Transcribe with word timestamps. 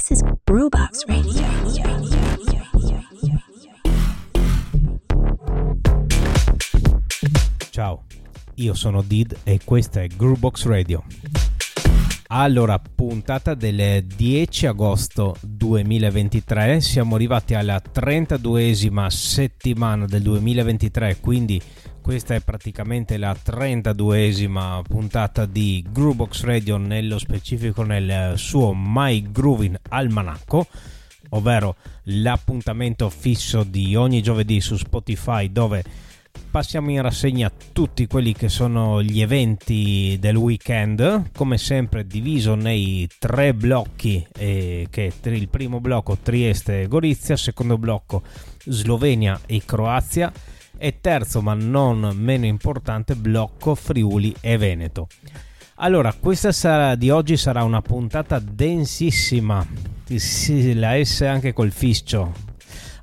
This 0.00 0.18
is 0.18 0.22
Brewbox 0.44 1.04
Radio. 1.04 1.42
Ciao, 7.68 8.04
io 8.54 8.72
sono 8.72 9.02
Did 9.02 9.36
e 9.44 9.60
questa 9.62 10.00
è 10.00 10.06
Groovebox 10.06 10.64
Radio. 10.64 11.04
Allora, 12.28 12.78
puntata 12.78 13.52
del 13.52 14.04
10 14.06 14.68
agosto 14.68 15.36
2023, 15.42 16.80
siamo 16.80 17.16
arrivati 17.16 17.52
alla 17.52 17.82
32esima 17.82 19.08
settimana 19.08 20.06
del 20.06 20.22
2023, 20.22 21.18
quindi 21.20 21.60
questa 22.10 22.34
è 22.34 22.40
praticamente 22.40 23.16
la 23.18 23.32
32esima 23.32 24.82
puntata 24.82 25.46
di 25.46 25.86
Groovebox 25.92 26.42
Radio, 26.42 26.76
nello 26.76 27.20
specifico 27.20 27.84
nel 27.84 28.36
suo 28.36 28.74
My 28.74 29.30
Grooving 29.30 29.78
Almanacco, 29.90 30.66
ovvero 31.28 31.76
l'appuntamento 32.06 33.08
fisso 33.10 33.62
di 33.62 33.94
ogni 33.94 34.22
giovedì 34.22 34.60
su 34.60 34.76
Spotify 34.76 35.52
dove 35.52 35.84
passiamo 36.50 36.90
in 36.90 37.00
rassegna 37.00 37.48
tutti 37.72 38.08
quelli 38.08 38.32
che 38.32 38.48
sono 38.48 39.00
gli 39.00 39.20
eventi 39.20 40.16
del 40.18 40.34
weekend, 40.34 41.30
come 41.32 41.58
sempre 41.58 42.08
diviso 42.08 42.56
nei 42.56 43.08
tre 43.20 43.54
blocchi, 43.54 44.26
eh, 44.36 44.88
che 44.90 45.12
il 45.22 45.48
primo 45.48 45.78
blocco 45.78 46.18
Trieste 46.20 46.82
e 46.82 46.88
Gorizia, 46.88 47.36
secondo 47.36 47.78
blocco 47.78 48.24
Slovenia 48.64 49.40
e 49.46 49.62
Croazia 49.64 50.32
e 50.80 51.00
terzo 51.00 51.42
ma 51.42 51.54
non 51.54 52.16
meno 52.16 52.46
importante 52.46 53.14
blocco 53.14 53.74
Friuli 53.74 54.34
e 54.40 54.56
Veneto. 54.56 55.08
Allora, 55.82 56.12
questa 56.18 56.52
sarà, 56.52 56.94
di 56.94 57.10
oggi 57.10 57.36
sarà 57.36 57.62
una 57.62 57.80
puntata 57.80 58.38
densissima, 58.38 59.66
sì, 60.04 60.74
la 60.74 61.02
S 61.02 61.22
anche 61.22 61.52
col 61.52 61.70
fiscio, 61.70 62.32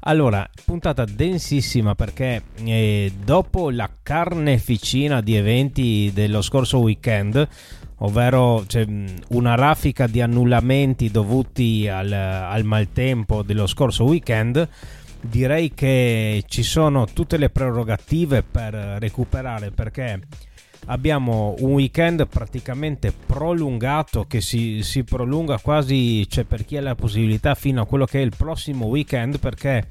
allora, 0.07 0.49
puntata 0.63 1.03
densissima 1.03 1.93
perché 1.93 2.41
eh, 2.63 3.11
dopo 3.25 3.69
la 3.69 3.89
carneficina 4.01 5.19
di 5.19 5.35
eventi 5.35 6.11
dello 6.13 6.41
scorso 6.41 6.79
weekend, 6.79 7.45
ovvero 7.97 8.65
cioè, 8.67 8.85
una 9.29 9.55
raffica 9.55 10.07
di 10.07 10.21
annullamenti 10.21 11.11
dovuti 11.11 11.89
al, 11.89 12.09
al 12.13 12.63
maltempo 12.63 13.43
dello 13.43 13.67
scorso 13.67 14.05
weekend, 14.05 14.65
direi 15.29 15.73
che 15.73 16.43
ci 16.47 16.63
sono 16.63 17.05
tutte 17.05 17.37
le 17.37 17.49
prerogative 17.49 18.43
per 18.43 18.73
recuperare 18.73 19.71
perché 19.71 20.21
abbiamo 20.85 21.55
un 21.59 21.73
weekend 21.73 22.27
praticamente 22.27 23.11
prolungato 23.11 24.25
che 24.27 24.41
si, 24.41 24.81
si 24.83 25.03
prolunga 25.03 25.57
quasi, 25.59 26.27
cioè 26.29 26.43
per 26.43 26.65
chi 26.65 26.77
ha 26.77 26.81
la 26.81 26.95
possibilità, 26.95 27.55
fino 27.55 27.81
a 27.81 27.85
quello 27.85 28.05
che 28.05 28.19
è 28.19 28.23
il 28.23 28.33
prossimo 28.35 28.85
weekend 28.85 29.39
perché 29.39 29.85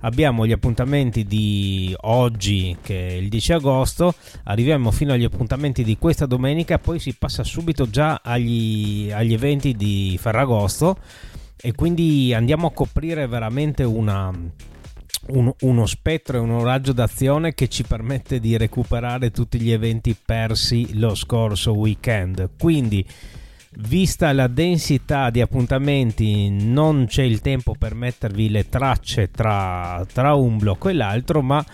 abbiamo 0.00 0.46
gli 0.46 0.52
appuntamenti 0.52 1.24
di 1.24 1.94
oggi 2.02 2.76
che 2.82 3.08
è 3.08 3.12
il 3.12 3.28
10 3.28 3.52
agosto 3.52 4.14
arriviamo 4.44 4.90
fino 4.90 5.12
agli 5.12 5.22
appuntamenti 5.22 5.84
di 5.84 5.96
questa 5.96 6.26
domenica 6.26 6.80
poi 6.80 6.98
si 6.98 7.14
passa 7.14 7.44
subito 7.44 7.88
già 7.88 8.20
agli, 8.20 9.12
agli 9.12 9.32
eventi 9.32 9.74
di 9.74 10.18
Ferragosto 10.20 10.98
e 11.56 11.72
quindi 11.72 12.34
andiamo 12.34 12.66
a 12.66 12.72
coprire 12.72 13.28
veramente 13.28 13.84
una 13.84 14.32
un, 15.28 15.52
uno 15.60 15.86
spettro 15.86 16.36
e 16.36 16.40
un 16.40 16.62
raggio 16.62 16.92
d'azione 16.92 17.54
che 17.54 17.68
ci 17.68 17.84
permette 17.84 18.40
di 18.40 18.56
recuperare 18.56 19.30
tutti 19.30 19.60
gli 19.60 19.70
eventi 19.70 20.14
persi 20.14 20.98
lo 20.98 21.14
scorso 21.14 21.72
weekend. 21.72 22.50
Quindi, 22.58 23.04
vista 23.76 24.32
la 24.32 24.48
densità 24.48 25.30
di 25.30 25.40
appuntamenti, 25.40 26.50
non 26.50 27.06
c'è 27.06 27.22
il 27.22 27.40
tempo 27.40 27.74
per 27.78 27.94
mettervi 27.94 28.50
le 28.50 28.68
tracce 28.68 29.30
tra, 29.30 30.04
tra 30.12 30.34
un 30.34 30.58
blocco 30.58 30.88
e 30.88 30.92
l'altro, 30.92 31.40
ma 31.40 31.64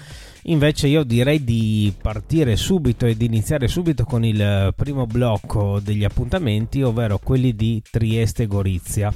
invece 0.43 0.87
io 0.87 1.03
direi 1.03 1.43
di 1.43 1.93
partire 2.01 2.57
subito 2.57 3.07
ed 3.07 3.21
iniziare 3.21 3.69
subito 3.69 4.05
con 4.05 4.25
il 4.25 4.73
primo 4.77 5.07
blocco 5.07 5.81
degli 5.81 6.05
appuntamenti, 6.05 6.83
ovvero 6.83 7.19
quelli 7.19 7.55
di 7.55 7.83
Trieste 7.91 8.47
Gorizia. 8.47 9.13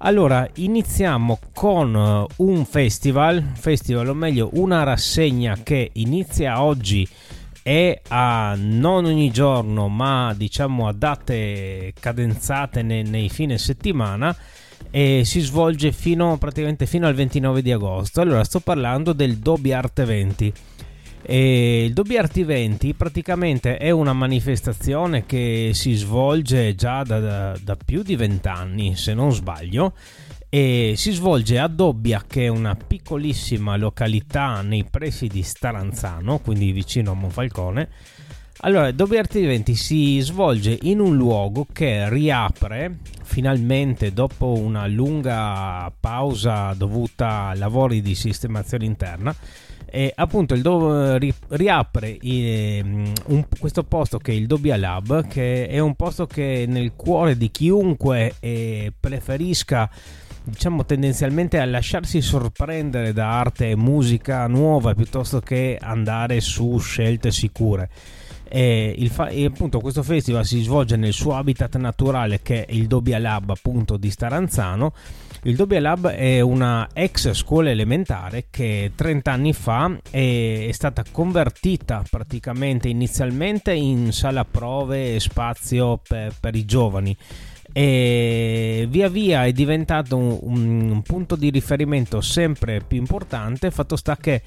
Allora, 0.00 0.48
iniziamo 0.54 1.40
con 1.52 1.92
uh, 1.92 2.44
un 2.44 2.64
festival, 2.64 3.42
festival 3.54 4.08
o 4.08 4.14
meglio 4.14 4.50
una 4.52 4.84
rassegna 4.84 5.58
che 5.60 5.90
inizia 5.94 6.62
oggi 6.62 7.06
e 7.64 8.02
a 8.06 8.54
non 8.56 9.06
ogni 9.06 9.32
giorno, 9.32 9.88
ma 9.88 10.32
diciamo 10.36 10.86
a 10.86 10.92
date 10.92 11.92
cadenzate 11.98 12.82
nei, 12.82 13.02
nei 13.02 13.28
fine 13.28 13.58
settimana 13.58 14.34
e 14.88 15.22
si 15.24 15.40
svolge 15.40 15.90
fino 15.90 16.38
praticamente 16.38 16.86
fino 16.86 17.08
al 17.08 17.14
29 17.14 17.60
di 17.60 17.72
agosto. 17.72 18.20
Allora, 18.20 18.44
sto 18.44 18.60
parlando 18.60 19.12
del 19.12 19.38
Dobby 19.38 19.72
Art 19.72 20.04
20 20.04 20.52
e 21.22 21.84
il 21.84 21.92
Dobby 21.92 22.16
Art 22.16 22.40
20 22.40 22.94
praticamente 22.94 23.76
è 23.76 23.90
una 23.90 24.12
manifestazione 24.12 25.26
che 25.26 25.70
si 25.74 25.94
svolge 25.94 26.74
già 26.74 27.02
da, 27.02 27.18
da, 27.18 27.58
da 27.60 27.76
più 27.76 28.02
di 28.02 28.16
vent'anni, 28.16 28.96
se 28.96 29.14
non 29.14 29.32
sbaglio, 29.32 29.94
e 30.48 30.94
si 30.96 31.12
svolge 31.12 31.58
a 31.58 31.68
Dobbia, 31.68 32.24
che 32.26 32.44
è 32.44 32.48
una 32.48 32.74
piccolissima 32.74 33.76
località 33.76 34.62
nei 34.62 34.84
pressi 34.84 35.26
di 35.26 35.42
Staranzano, 35.42 36.38
quindi 36.38 36.72
vicino 36.72 37.10
a 37.10 37.14
Monfalcone. 37.14 37.88
Allora, 38.62 38.90
Dobby 38.90 39.18
Art 39.18 39.38
20 39.38 39.74
si 39.74 40.18
svolge 40.20 40.76
in 40.82 40.98
un 40.98 41.16
luogo 41.16 41.66
che 41.72 42.08
riapre 42.08 42.96
finalmente 43.22 44.12
dopo 44.12 44.54
una 44.54 44.86
lunga 44.88 45.92
pausa 46.00 46.74
dovuta 46.74 47.48
a 47.48 47.54
lavori 47.54 48.00
di 48.00 48.16
sistemazione 48.16 48.84
interna 48.84 49.32
e 49.90 50.12
appunto 50.14 50.54
il 50.54 50.62
Do- 50.62 51.16
ri- 51.16 51.34
riapre 51.48 52.16
eh, 52.18 52.82
un, 53.26 53.46
questo 53.58 53.84
posto 53.84 54.18
che 54.18 54.32
è 54.32 54.34
il 54.34 54.46
Dobbia 54.46 54.76
Lab 54.76 55.26
che 55.26 55.66
è 55.66 55.78
un 55.78 55.94
posto 55.94 56.26
che 56.26 56.64
nel 56.68 56.92
cuore 56.94 57.36
di 57.36 57.50
chiunque 57.50 58.34
eh, 58.40 58.92
preferisca 58.98 59.90
diciamo 60.42 60.84
tendenzialmente 60.84 61.58
a 61.58 61.64
lasciarsi 61.64 62.20
sorprendere 62.20 63.12
da 63.12 63.38
arte 63.38 63.70
e 63.70 63.76
musica 63.76 64.46
nuova 64.46 64.94
piuttosto 64.94 65.40
che 65.40 65.78
andare 65.80 66.40
su 66.40 66.78
scelte 66.78 67.30
sicure 67.30 67.90
e, 68.48 69.08
fa- 69.10 69.28
e, 69.28 69.44
appunto 69.44 69.80
questo 69.80 70.02
festival 70.02 70.44
si 70.44 70.62
svolge 70.62 70.96
nel 70.96 71.12
suo 71.12 71.36
habitat 71.36 71.76
naturale 71.76 72.40
che 72.42 72.64
è 72.64 72.72
il 72.72 72.86
Dobbia 72.86 73.18
Lab 73.18 73.50
appunto 73.50 73.96
di 73.96 74.10
Staranzano. 74.10 74.92
Il 75.42 75.54
Dobbia 75.54 75.80
Lab 75.80 76.08
è 76.08 76.40
una 76.40 76.88
ex 76.92 77.32
scuola 77.32 77.70
elementare 77.70 78.46
che 78.50 78.92
30 78.94 79.30
anni 79.30 79.52
fa 79.52 79.96
è, 80.10 80.66
è 80.68 80.72
stata 80.72 81.04
convertita 81.10 82.02
praticamente 82.08 82.88
inizialmente 82.88 83.72
in 83.72 84.12
sala 84.12 84.44
prove 84.44 85.14
e 85.14 85.20
spazio 85.20 86.00
per, 86.06 86.34
per 86.40 86.56
i 86.56 86.64
giovani. 86.64 87.16
E 87.70 88.86
via 88.88 89.08
via 89.08 89.44
è 89.44 89.52
diventato 89.52 90.16
un, 90.16 90.36
un, 90.90 91.02
punto 91.02 91.36
di 91.36 91.50
riferimento 91.50 92.20
sempre 92.22 92.80
più 92.80 92.96
importante 92.98 93.70
fatto 93.70 93.94
sta 93.94 94.16
che 94.16 94.42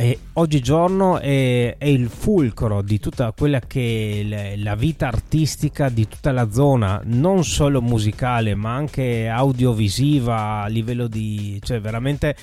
eh, 0.00 0.18
oggigiorno 0.34 1.18
è, 1.18 1.76
è, 1.76 1.84
il 1.84 2.08
fulcro 2.08 2.80
di 2.80 2.98
tutta 2.98 3.32
quella 3.32 3.60
che 3.60 4.24
è 4.26 4.56
la 4.56 4.74
vita 4.74 5.08
artistica 5.08 5.90
di 5.90 6.08
tutta 6.08 6.32
la 6.32 6.50
zona, 6.50 7.02
non 7.04 7.44
solo 7.44 7.82
musicale 7.82 8.54
ma 8.54 8.74
anche 8.74 9.28
audiovisiva 9.28 10.62
a 10.62 10.68
livello 10.68 11.06
di... 11.06 11.60
cioè 11.62 11.82
veramente 11.82 12.34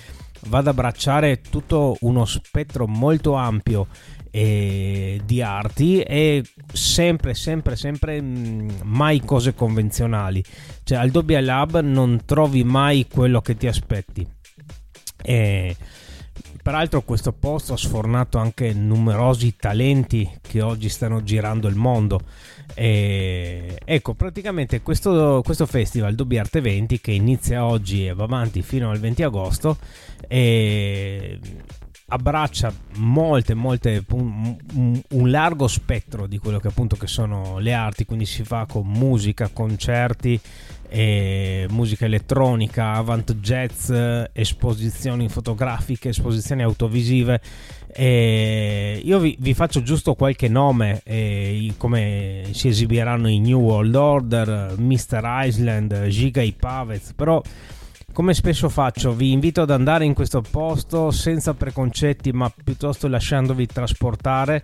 va 0.49 0.59
ad 0.59 0.67
abbracciare 0.67 1.41
tutto 1.41 1.97
uno 2.01 2.25
spettro 2.25 2.85
molto 2.85 3.33
ampio 3.33 3.87
eh, 4.29 5.19
di 5.25 5.41
arti 5.41 6.01
e 6.01 6.43
sempre 6.71 7.33
sempre 7.33 7.75
sempre 7.75 8.21
mh, 8.21 8.81
mai 8.83 9.21
cose 9.21 9.55
convenzionali. 9.55 10.43
Cioè 10.83 10.99
al 10.99 11.09
Dobbia 11.09 11.41
Lab 11.41 11.79
non 11.79 12.21
trovi 12.23 12.63
mai 12.63 13.07
quello 13.11 13.41
che 13.41 13.57
ti 13.57 13.65
aspetti. 13.65 14.27
E 15.23 15.75
Peraltro 16.61 17.01
questo 17.01 17.31
posto 17.31 17.73
ha 17.73 17.77
sfornato 17.77 18.37
anche 18.37 18.73
numerosi 18.73 19.55
talenti 19.55 20.29
che 20.41 20.61
oggi 20.61 20.89
stanno 20.89 21.23
girando 21.23 21.67
il 21.67 21.75
mondo. 21.75 22.21
E 22.73 23.79
ecco, 23.83 24.13
praticamente 24.13 24.81
questo, 24.81 25.41
questo 25.43 25.65
festival 25.65 26.15
Dobby 26.15 26.37
Art 26.37 26.59
20 26.59 26.99
che 26.99 27.11
inizia 27.11 27.65
oggi 27.65 28.05
e 28.05 28.13
va 28.13 28.25
avanti 28.25 28.61
fino 28.61 28.89
al 28.91 28.99
20 28.99 29.23
agosto 29.23 29.77
e 30.27 31.39
abbraccia 32.09 32.73
molte, 32.95 33.53
molte, 33.53 34.03
un, 34.11 34.55
un, 35.09 35.29
largo 35.29 35.67
spettro 35.67 36.25
di 36.25 36.37
quello 36.37 36.59
che 36.59 36.69
appunto 36.69 36.95
che 36.95 37.07
sono 37.07 37.59
le 37.59 37.73
arti, 37.73 38.05
quindi 38.05 38.25
si 38.25 38.43
fa 38.43 38.65
con 38.65 38.87
musica, 38.87 39.49
concerti 39.49 40.39
musica 41.69 42.05
elettronica, 42.05 42.93
avant 42.93 43.33
jazz, 43.35 43.91
esposizioni 44.33 45.29
fotografiche, 45.29 46.09
esposizioni 46.09 46.63
autovisive. 46.63 47.41
E 47.87 49.01
io 49.03 49.19
vi, 49.19 49.35
vi, 49.39 49.53
faccio 49.53 49.81
giusto 49.81 50.13
qualche 50.13 50.47
nome, 50.47 51.01
eh, 51.03 51.73
come 51.77 52.43
si 52.51 52.67
esibiranno 52.67 53.27
i 53.27 53.39
New 53.39 53.59
World 53.59 53.95
Order, 53.95 54.75
Mr. 54.77 55.21
Island, 55.23 56.07
Giga 56.07 56.41
i 56.41 56.53
Pavez, 56.53 57.13
però 57.15 57.41
come 58.17 58.33
spesso 58.33 58.67
faccio, 58.67 59.13
vi 59.13 59.31
invito 59.31 59.61
ad 59.61 59.69
andare 59.69 60.03
in 60.03 60.15
questo 60.15 60.41
posto 60.41 61.11
senza 61.11 61.53
preconcetti, 61.53 62.31
ma 62.31 62.51
piuttosto 62.63 63.07
lasciandovi 63.07 63.67
trasportare, 63.67 64.63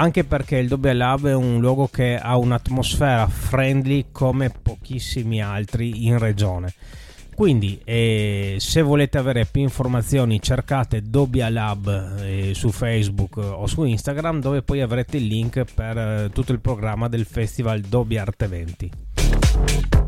anche 0.00 0.24
perché 0.24 0.56
il 0.56 0.66
Dobbia 0.66 0.94
Lab 0.94 1.28
è 1.28 1.34
un 1.34 1.60
luogo 1.60 1.86
che 1.86 2.16
ha 2.16 2.38
un'atmosfera 2.38 3.28
friendly 3.28 4.06
come 4.10 4.48
pochissimi 4.50 5.42
altri 5.42 6.06
in 6.06 6.18
regione. 6.18 6.72
Quindi, 7.34 7.80
eh, 7.84 8.56
se 8.58 8.80
volete 8.80 9.18
avere 9.18 9.44
più 9.44 9.60
informazioni, 9.60 10.40
cercate 10.40 11.02
Dobbia 11.02 11.50
Lab 11.50 12.18
eh, 12.20 12.52
su 12.54 12.70
Facebook 12.70 13.36
o 13.36 13.66
su 13.66 13.84
Instagram, 13.84 14.40
dove 14.40 14.62
poi 14.62 14.80
avrete 14.80 15.18
il 15.18 15.26
link 15.26 15.64
per 15.72 15.98
eh, 15.98 16.30
tutto 16.32 16.52
il 16.52 16.60
programma 16.60 17.08
del 17.08 17.26
Festival 17.26 17.80
Dobbia 17.80 18.22
Arte 18.22 18.46
20. 18.46 18.90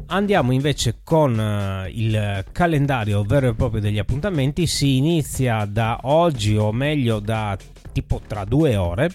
Andiamo 0.06 0.52
invece 0.52 1.00
con 1.04 1.38
uh, 1.38 1.88
il 1.90 2.44
calendario 2.50 3.22
vero 3.24 3.48
e 3.48 3.54
proprio 3.54 3.80
degli 3.80 3.98
appuntamenti. 3.98 4.66
Si 4.66 4.96
inizia 4.96 5.66
da 5.66 6.00
oggi, 6.02 6.56
o 6.56 6.72
meglio 6.72 7.18
da 7.18 7.56
tipo 7.92 8.20
tra 8.26 8.44
due 8.44 8.76
ore. 8.76 9.10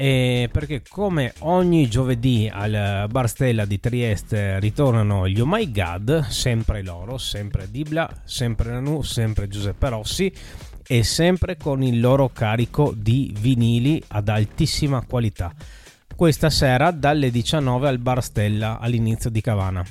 Eh, 0.00 0.48
perché 0.52 0.82
come 0.88 1.32
ogni 1.40 1.88
giovedì 1.88 2.48
al 2.48 3.08
Bar 3.10 3.28
Stella 3.28 3.64
di 3.64 3.80
Trieste 3.80 4.60
ritornano 4.60 5.26
gli 5.26 5.40
Oh 5.40 5.44
My 5.44 5.68
God, 5.72 6.28
sempre 6.28 6.84
loro, 6.84 7.18
sempre 7.18 7.68
Dibla, 7.68 8.08
sempre 8.22 8.70
Nanu, 8.70 9.02
sempre 9.02 9.48
Giuseppe 9.48 9.88
Rossi 9.88 10.32
e 10.86 11.02
sempre 11.02 11.56
con 11.56 11.82
il 11.82 11.98
loro 11.98 12.28
carico 12.28 12.94
di 12.96 13.34
vinili 13.40 14.00
ad 14.06 14.28
altissima 14.28 15.04
qualità. 15.04 15.52
Questa 16.14 16.48
sera 16.48 16.92
dalle 16.92 17.32
19 17.32 17.88
al 17.88 17.98
Bar 17.98 18.22
Stella 18.22 18.78
all'inizio 18.78 19.30
di 19.30 19.40
Cavana. 19.40 19.84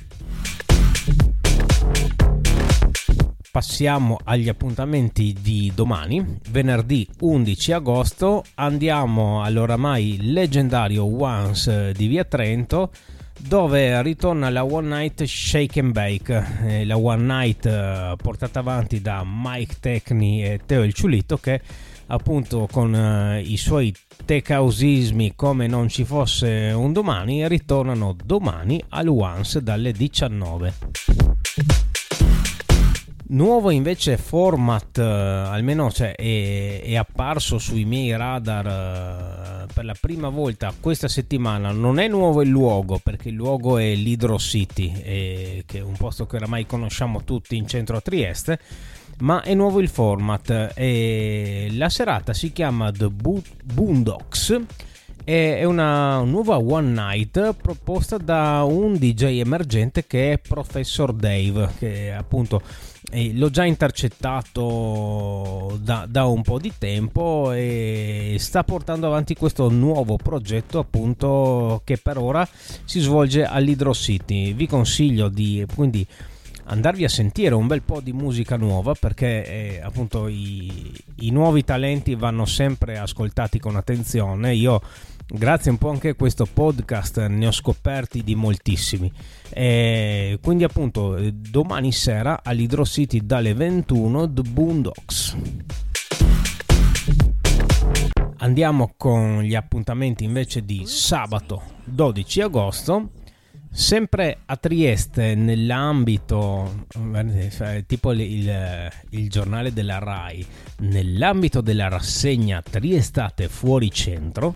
Passiamo 3.57 4.19
agli 4.23 4.49
appuntamenti 4.49 5.35
di 5.41 5.71
domani, 5.73 6.23
venerdì 6.51 7.07
11 7.21 7.71
agosto, 7.71 8.43
andiamo 8.53 9.41
all'oramai 9.41 10.19
leggendario 10.21 11.03
Once 11.03 11.91
di 11.93 12.05
Via 12.05 12.23
Trento 12.23 12.91
dove 13.39 13.99
ritorna 14.03 14.51
la 14.51 14.63
One 14.63 14.87
Night 14.89 15.23
Shake 15.23 15.79
and 15.79 15.91
Bake, 15.91 16.45
eh, 16.67 16.85
la 16.85 16.97
One 16.97 17.23
Night 17.23 17.65
eh, 17.65 18.13
portata 18.21 18.59
avanti 18.59 19.01
da 19.01 19.23
Mike 19.25 19.77
Tecni 19.79 20.43
e 20.43 20.59
Teo 20.63 20.83
il 20.83 20.93
Ciulito 20.93 21.37
che 21.37 21.59
appunto 22.05 22.67
con 22.71 22.93
eh, 22.93 23.41
i 23.41 23.57
suoi 23.57 23.91
tecausismi 24.23 25.33
come 25.35 25.65
non 25.65 25.87
ci 25.87 26.05
fosse 26.05 26.71
un 26.75 26.93
domani 26.93 27.47
ritornano 27.47 28.15
domani 28.23 28.83
al 28.89 29.07
Once 29.07 29.63
dalle 29.63 29.93
19. 29.93 31.86
Nuovo 33.29 33.71
invece 33.71 34.15
format, 34.15 34.99
eh, 34.99 35.01
almeno 35.01 35.91
cioè, 35.91 36.15
è, 36.15 36.81
è, 36.81 36.95
apparso 36.95 37.57
sui 37.57 37.83
miei 37.83 38.15
radar 38.15 38.65
eh, 38.65 39.73
per 39.73 39.83
la 39.83 39.95
prima 39.99 40.29
volta 40.29 40.73
questa 40.79 41.09
settimana. 41.09 41.71
Non 41.71 41.99
è 41.99 42.07
nuovo 42.07 42.41
il 42.41 42.47
luogo, 42.47 43.01
perché 43.03 43.27
il 43.27 43.35
luogo 43.35 43.79
è 43.79 43.93
l'Hydro 43.93 44.37
City, 44.37 44.93
eh, 45.03 45.63
che 45.65 45.79
è 45.79 45.81
un 45.81 45.97
posto 45.97 46.25
che 46.25 46.37
oramai 46.37 46.65
conosciamo 46.65 47.25
tutti 47.25 47.57
in 47.57 47.67
centro 47.67 47.97
a 47.97 48.01
Trieste. 48.01 48.59
Ma 49.19 49.41
è 49.41 49.53
nuovo 49.53 49.81
il 49.81 49.89
format. 49.89 50.71
E 50.73 51.67
la 51.71 51.89
serata 51.89 52.33
si 52.33 52.53
chiama 52.53 52.93
The 52.93 53.09
Bo- 53.09 53.43
Boondocks 53.61 54.61
è 55.27 55.65
una 55.65 56.21
nuova 56.21 56.57
one 56.57 56.87
night 56.87 57.53
proposta 57.61 58.17
da 58.17 58.63
un 58.63 58.93
DJ 58.93 59.41
emergente 59.41 60.07
che 60.07 60.31
è 60.31 60.37
Professor 60.37 61.11
Dave, 61.11 61.71
che 61.77 62.13
appunto 62.13 62.61
eh, 63.11 63.33
l'ho 63.33 63.49
già 63.49 63.65
intercettato 63.65 65.77
da, 65.81 66.05
da, 66.09 66.27
un 66.27 66.43
po' 66.43 66.59
di 66.59 66.71
tempo 66.77 67.51
e 67.51 68.37
sta 68.39 68.63
portando 68.63 69.07
avanti 69.07 69.35
questo 69.35 69.69
nuovo 69.69 70.15
progetto 70.15 70.79
appunto 70.79 71.81
che 71.83 71.97
per 71.97 72.17
ora 72.17 72.47
si 72.85 73.01
svolge 73.01 73.43
all'Hydro 73.43 73.93
City. 73.93 74.53
Vi 74.53 74.65
consiglio 74.65 75.27
di 75.27 75.65
quindi 75.75 76.07
andarvi 76.69 77.03
a 77.03 77.09
sentire 77.09 77.53
un 77.53 77.67
bel 77.67 77.81
po' 77.81 77.99
di 77.99 78.13
musica 78.13 78.55
nuova 78.55 78.93
perché 78.93 79.45
eh, 79.45 79.81
appunto 79.83 80.29
i, 80.29 80.89
i 81.17 81.31
nuovi 81.31 81.65
talenti 81.65 82.15
vanno 82.15 82.45
sempre 82.45 82.97
ascoltati 82.97 83.59
con 83.59 83.75
attenzione. 83.75 84.53
Io 84.53 84.81
grazie 85.27 85.71
un 85.71 85.77
po' 85.77 85.89
anche 85.89 86.09
a 86.09 86.15
questo 86.15 86.45
podcast 86.45 87.25
ne 87.27 87.47
ho 87.47 87.51
scoperti 87.51 88.23
di 88.23 88.35
moltissimi. 88.35 89.11
E 89.49 90.39
quindi 90.41 90.63
appunto 90.63 91.17
domani 91.31 91.91
sera 91.91 92.41
all'Hydro 92.43 92.85
City 92.85 93.25
dalle 93.25 93.53
21 93.53 94.31
The 94.31 94.41
Boondocks. 94.41 95.37
Andiamo 98.39 98.93
con 98.95 99.41
gli 99.41 99.55
appuntamenti 99.55 100.23
invece 100.23 100.63
di 100.63 100.83
sabato 100.85 101.63
12 101.85 102.41
agosto. 102.41 103.09
Sempre 103.69 104.39
a 104.45 104.55
Trieste, 104.55 105.35
nell'ambito, 105.35 106.85
tipo 107.85 108.11
il, 108.13 108.89
il, 109.09 109.29
giornale 109.29 109.71
della 109.71 109.99
RAI, 109.99 110.45
nell'ambito 110.79 111.61
della 111.61 111.87
rassegna 111.87 112.63
Triestate 112.67 113.49
fuori 113.49 113.91
centro, 113.91 114.55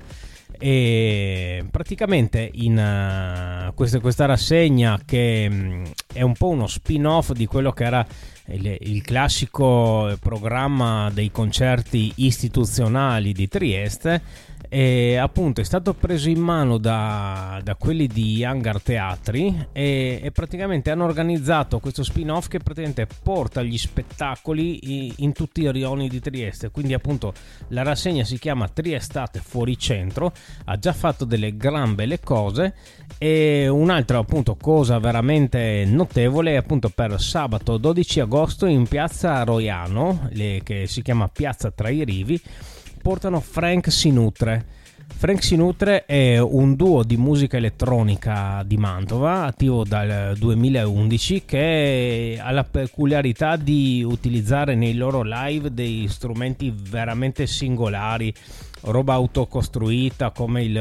e 0.63 1.65
praticamente 1.71 2.47
in 2.53 2.77
uh, 2.77 3.73
questa, 3.73 3.99
questa, 3.99 4.27
rassegna 4.27 4.99
che 5.03 5.47
um, 5.49 5.91
è 6.13 6.21
un 6.21 6.33
po' 6.33 6.49
uno 6.49 6.67
spin-off 6.67 7.31
di 7.31 7.47
quello 7.47 7.71
che 7.71 7.83
era 7.83 8.05
il, 8.51 8.77
il, 8.79 9.01
classico 9.01 10.15
programma 10.19 11.09
dei 11.11 11.31
concerti 11.31 12.11
istituzionali 12.17 13.31
di 13.33 13.47
Trieste. 13.47 14.49
E 14.73 15.17
appunto 15.17 15.59
è 15.59 15.65
stato 15.65 15.93
preso 15.93 16.29
in 16.29 16.39
mano 16.39 16.77
da, 16.77 17.59
da 17.61 17.75
quelli 17.75 18.07
di 18.07 18.45
Hangar 18.45 18.81
Teatri 18.81 19.67
e, 19.73 20.21
e, 20.23 20.31
praticamente 20.31 20.91
hanno 20.91 21.03
organizzato 21.03 21.79
questo 21.79 22.03
spin-off 22.03 22.47
che 22.47 22.59
praticamente 22.59 23.05
porta 23.21 23.61
gli 23.63 23.77
spettacoli 23.77 25.07
in, 25.07 25.13
in 25.17 25.33
tutti 25.33 25.63
i 25.63 25.71
rioni 25.71 26.07
di 26.07 26.21
Trieste. 26.21 26.71
Quindi 26.71 26.93
appunto 26.93 27.33
la 27.69 27.83
rassegna 27.83 28.23
si 28.23 28.39
chiama 28.39 28.69
Triestate 28.69 29.41
fuori 29.43 29.77
centro. 29.77 30.31
Ha 30.63 30.77
già 30.77 30.93
fatto 30.93 31.25
delle 31.25 31.57
gran 31.57 31.93
belle 31.93 32.21
cose. 32.21 32.73
E 33.17 33.67
un'altra 33.67 34.19
appunto 34.19 34.55
cosa 34.55 34.97
veramente 34.99 35.83
notevole 35.85 36.53
è 36.53 36.55
appunto 36.55 36.89
per 36.89 37.19
sabato 37.19 37.77
12 37.77 38.21
agosto 38.21 38.40
in 38.67 38.87
piazza 38.87 39.43
Roiano 39.43 40.29
che 40.31 40.85
si 40.87 41.01
chiama 41.01 41.27
piazza 41.27 41.71
tra 41.71 41.89
i 41.89 42.03
rivi 42.03 42.41
portano 43.01 43.39
Frank 43.39 43.91
Sinutre. 43.91 44.79
Frank 45.13 45.43
Sinutre 45.43 46.05
è 46.05 46.39
un 46.39 46.75
duo 46.75 47.03
di 47.03 47.17
musica 47.17 47.57
elettronica 47.57 48.63
di 48.65 48.77
Mantova, 48.77 49.43
attivo 49.43 49.83
dal 49.83 50.35
2011, 50.37 51.43
che 51.45 52.39
ha 52.41 52.49
la 52.51 52.63
peculiarità 52.63 53.55
di 53.55 54.03
utilizzare 54.03 54.73
nei 54.73 54.95
loro 54.95 55.21
live 55.23 55.73
dei 55.73 56.07
strumenti 56.07 56.73
veramente 56.75 57.45
singolari, 57.45 58.33
roba 58.83 59.13
autocostruita 59.13 60.31
come 60.31 60.63
il 60.63 60.79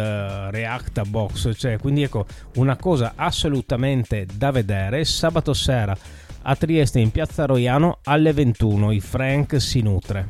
Reacta 0.50 1.04
Box, 1.04 1.54
cioè, 1.56 1.78
quindi 1.78 2.02
ecco 2.02 2.24
una 2.54 2.76
cosa 2.76 3.12
assolutamente 3.16 4.26
da 4.32 4.50
vedere. 4.52 5.04
Sabato 5.04 5.52
sera 5.52 5.94
a 6.42 6.56
Trieste 6.56 6.98
in 7.00 7.10
Piazza 7.10 7.44
Roiano 7.46 7.98
alle 8.04 8.32
21 8.32 8.92
i 8.92 9.00
Frank 9.00 9.60
Sinutre. 9.60 10.26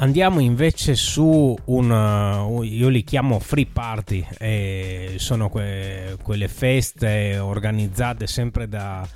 Andiamo 0.00 0.38
invece 0.38 0.94
su 0.94 1.56
un, 1.64 1.90
uh, 1.90 2.62
io 2.62 2.88
li 2.88 3.02
chiamo 3.02 3.40
free 3.40 3.66
party, 3.66 4.24
e 4.38 5.14
sono 5.16 5.48
que, 5.48 6.16
quelle 6.22 6.46
feste 6.46 7.36
organizzate 7.38 8.28
sempre 8.28 8.68
da, 8.68 9.06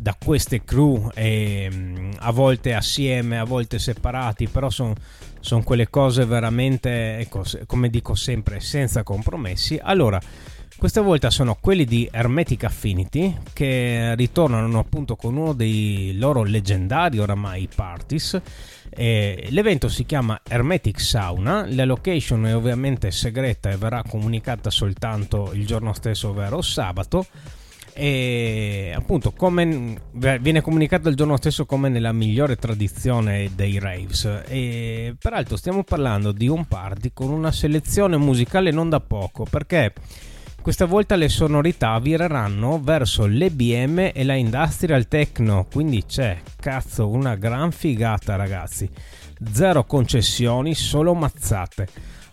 da 0.00 0.16
queste 0.18 0.64
crew, 0.64 1.10
e, 1.14 1.68
mm, 1.70 2.10
a 2.20 2.30
volte 2.30 2.72
assieme, 2.72 3.38
a 3.38 3.44
volte 3.44 3.78
separati, 3.78 4.48
però 4.48 4.70
sono 4.70 4.94
son 5.40 5.62
quelle 5.62 5.88
cose 5.88 6.24
veramente, 6.26 7.18
ecco, 7.18 7.42
come 7.66 7.88
dico 7.88 8.14
sempre, 8.14 8.60
senza 8.60 9.02
compromessi. 9.02 9.78
Allora, 9.82 10.20
questa 10.80 11.02
volta 11.02 11.28
sono 11.28 11.58
quelli 11.60 11.84
di 11.84 12.08
Hermetic 12.10 12.64
Affinity 12.64 13.36
che 13.52 14.14
ritornano 14.14 14.78
appunto 14.78 15.14
con 15.14 15.36
uno 15.36 15.52
dei 15.52 16.16
loro 16.16 16.42
leggendari 16.42 17.18
oramai 17.18 17.68
parties. 17.72 18.40
Eh, 18.88 19.48
l'evento 19.50 19.90
si 19.90 20.06
chiama 20.06 20.40
Hermetic 20.42 20.98
Sauna, 20.98 21.66
la 21.68 21.84
location 21.84 22.46
è 22.46 22.56
ovviamente 22.56 23.10
segreta 23.10 23.68
e 23.68 23.76
verrà 23.76 24.02
comunicata 24.08 24.70
soltanto 24.70 25.50
il 25.52 25.66
giorno 25.66 25.92
stesso, 25.92 26.30
ovvero 26.30 26.62
sabato. 26.62 27.26
e 27.92 28.94
appunto 28.96 29.32
come 29.32 30.00
viene 30.12 30.62
comunicato 30.62 31.10
il 31.10 31.14
giorno 31.14 31.36
stesso 31.36 31.66
come 31.66 31.90
nella 31.90 32.12
migliore 32.12 32.56
tradizione 32.56 33.50
dei 33.54 33.78
raves. 33.78 34.44
E 34.46 35.14
peraltro 35.20 35.58
stiamo 35.58 35.84
parlando 35.84 36.32
di 36.32 36.48
un 36.48 36.64
party 36.64 37.10
con 37.12 37.28
una 37.28 37.52
selezione 37.52 38.16
musicale 38.16 38.70
non 38.70 38.88
da 38.88 39.00
poco 39.00 39.44
perché 39.44 39.92
questa 40.62 40.84
volta 40.84 41.16
le 41.16 41.28
sonorità 41.28 41.98
vireranno 41.98 42.80
verso 42.80 43.26
l'EBM 43.26 44.10
e 44.12 44.24
la 44.24 44.34
industrial 44.34 45.08
techno. 45.08 45.66
Quindi 45.70 46.04
c'è 46.04 46.40
cazzo 46.60 47.08
una 47.08 47.34
gran 47.34 47.72
figata 47.72 48.36
ragazzi. 48.36 48.88
Zero 49.52 49.84
concessioni 49.84 50.74
solo 50.74 51.14
mazzate. 51.14 51.88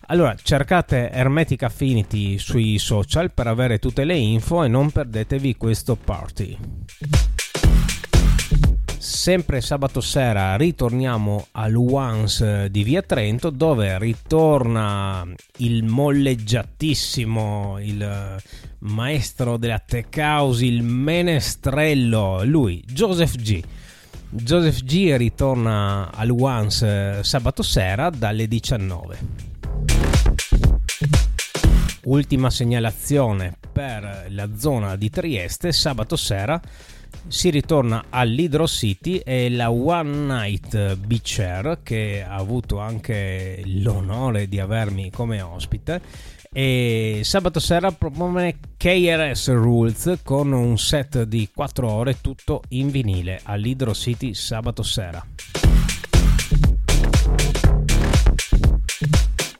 Allora, 0.08 0.36
cercate 0.42 1.10
Hermetic 1.10 1.64
Affinity 1.64 2.38
sui 2.38 2.78
social 2.78 3.32
per 3.32 3.48
avere 3.48 3.80
tutte 3.80 4.04
le 4.04 4.16
info 4.16 4.64
e 4.64 4.68
non 4.68 4.92
perdetevi 4.92 5.56
questo 5.58 5.96
party. 5.96 6.58
Sempre 9.28 9.60
sabato 9.60 10.00
sera 10.00 10.56
ritorniamo 10.56 11.48
al 11.52 11.76
Once 11.76 12.72
di 12.72 12.82
Via 12.84 13.02
Trento 13.02 13.50
dove 13.50 14.00
ritorna 14.00 15.28
il 15.58 15.84
molleggiatissimo, 15.84 17.78
il 17.82 18.42
maestro 18.80 19.58
della 19.58 19.84
tech 19.86 20.16
house, 20.16 20.64
il 20.64 20.82
menestrello, 20.82 22.46
lui, 22.46 22.82
Joseph 22.88 23.36
G. 23.36 23.62
Joseph 24.30 24.84
G 24.84 25.14
ritorna 25.18 26.10
al 26.14 26.30
Once 26.30 27.22
sabato 27.22 27.64
sera 27.64 28.10
dalle 28.10 28.48
19. 28.48 29.18
Ultima 32.06 32.50
segnalazione 32.50 33.58
per 33.74 34.28
la 34.30 34.48
zona 34.56 34.96
di 34.96 35.10
Trieste, 35.10 35.74
sabato 35.74 36.16
sera 36.16 36.62
si 37.28 37.50
ritorna 37.50 38.06
all'Hydro 38.10 38.68
City 38.68 39.18
e 39.18 39.50
la 39.50 39.70
One 39.70 40.10
Night 40.10 40.96
Beach 40.96 41.40
Air 41.40 41.80
che 41.84 42.24
ha 42.28 42.36
avuto 42.36 42.80
anche 42.80 43.62
l'onore 43.66 44.48
di 44.48 44.60
avermi 44.60 45.12
come 45.12 45.42
ospite 45.42 46.02
e 46.52 47.22
sabato 47.24 47.60
sera 47.60 47.92
propone 47.92 48.58
KRS 48.78 49.50
Rules 49.50 50.20
con 50.24 50.52
un 50.54 50.78
set 50.78 51.24
di 51.24 51.50
4 51.54 51.92
ore 51.92 52.22
tutto 52.22 52.64
in 52.70 52.90
vinile 52.90 53.42
all'Hydro 53.44 53.94
City 53.94 54.34
sabato 54.34 54.84
sera. 54.84 55.24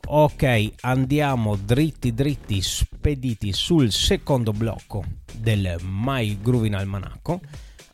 Ok, 0.10 0.72
andiamo 0.82 1.58
dritti 1.58 2.14
dritti 2.14 2.62
spediti 2.62 3.52
sul 3.52 3.92
secondo 3.92 4.54
blocco 4.54 5.04
del 5.40 5.78
My 5.82 6.40
Groovin 6.42 6.76
Almanacco. 6.76 7.40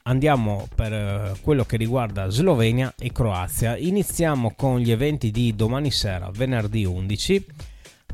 Andiamo 0.03 0.67
per 0.75 0.91
eh, 0.91 1.33
quello 1.41 1.63
che 1.63 1.77
riguarda 1.77 2.29
Slovenia 2.29 2.93
e 3.00 3.12
Croazia. 3.12 3.77
Iniziamo 3.77 4.53
con 4.55 4.79
gli 4.79 4.91
eventi 4.91 5.31
di 5.31 5.55
domani 5.55 5.91
sera, 5.91 6.29
venerdì 6.31 6.83
11. 6.83 7.45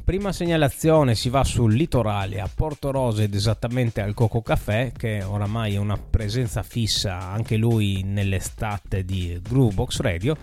Prima 0.04 0.32
segnalazione 0.32 1.14
si 1.16 1.30
va 1.30 1.44
sul 1.44 1.74
litorale 1.74 2.40
a 2.42 2.50
Porto 2.54 2.92
Rose 2.92 3.24
ed 3.24 3.36
esattamente 3.36 4.02
al 4.02 4.14
Coco 4.14 4.42
Café 4.42 4.92
che 4.96 5.24
oramai 5.24 5.76
è 5.76 5.78
una 5.78 5.98
presenza 5.98 6.64
fissa 6.64 7.20
anche 7.20 7.58
lui 7.58 8.02
nell'estate 8.04 9.06
di 9.06 9.40
Groovebox 9.42 10.00
Radio 10.00 10.36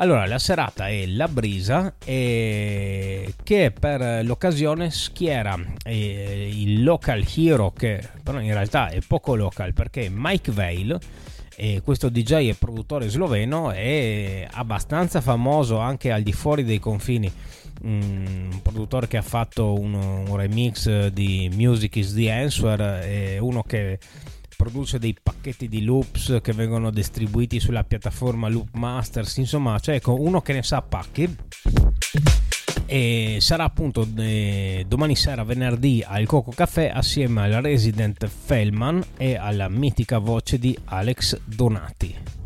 allora, 0.00 0.26
la 0.26 0.38
serata 0.38 0.88
è 0.88 1.04
La 1.04 1.28
Brisa 1.28 1.92
eh, 2.02 3.34
che 3.42 3.70
per 3.78 4.24
l'occasione 4.24 4.90
schiera 4.90 5.58
eh, 5.84 6.50
il 6.50 6.82
local 6.82 7.22
hero 7.36 7.70
che 7.70 8.08
però 8.22 8.40
in 8.40 8.50
realtà 8.54 8.88
è 8.88 9.00
poco 9.06 9.34
local 9.34 9.74
perché 9.74 10.08
Mike 10.10 10.52
Vale 10.52 10.98
e 11.54 11.82
questo 11.84 12.08
DJ 12.08 12.48
e 12.48 12.56
produttore 12.58 13.10
sloveno 13.10 13.72
è 13.72 14.48
abbastanza 14.50 15.20
famoso 15.20 15.76
anche 15.76 16.10
al 16.10 16.22
di 16.22 16.32
fuori 16.32 16.64
dei 16.64 16.78
confini. 16.78 17.30
Un 17.82 18.58
produttore 18.62 19.06
che 19.06 19.18
ha 19.18 19.22
fatto 19.22 19.78
un, 19.78 19.92
un 19.92 20.34
remix 20.34 21.08
di 21.08 21.50
Music 21.52 21.96
is 21.96 22.14
the 22.14 22.30
Answer 22.30 22.80
è 22.80 23.36
uno 23.36 23.62
che 23.62 23.98
produce 24.60 24.98
dei 24.98 25.16
pacchetti 25.20 25.68
di 25.68 25.82
loops 25.82 26.40
che 26.42 26.52
vengono 26.52 26.90
distribuiti 26.90 27.58
sulla 27.58 27.82
piattaforma 27.82 28.46
Loop 28.50 28.74
Masters, 28.74 29.38
insomma, 29.38 29.78
cioè 29.78 29.94
ecco, 29.94 30.20
uno 30.20 30.42
che 30.42 30.52
ne 30.52 30.62
sa 30.62 30.82
pacchi. 30.82 31.34
E 32.84 33.38
sarà 33.40 33.64
appunto 33.64 34.06
eh, 34.18 34.84
domani 34.86 35.16
sera, 35.16 35.44
venerdì, 35.44 36.04
al 36.06 36.26
Coco 36.26 36.50
Café 36.50 36.90
assieme 36.90 37.40
al 37.42 37.62
resident 37.62 38.26
Fellman 38.26 39.02
e 39.16 39.36
alla 39.36 39.70
mitica 39.70 40.18
voce 40.18 40.58
di 40.58 40.76
Alex 40.84 41.40
Donati 41.46 42.39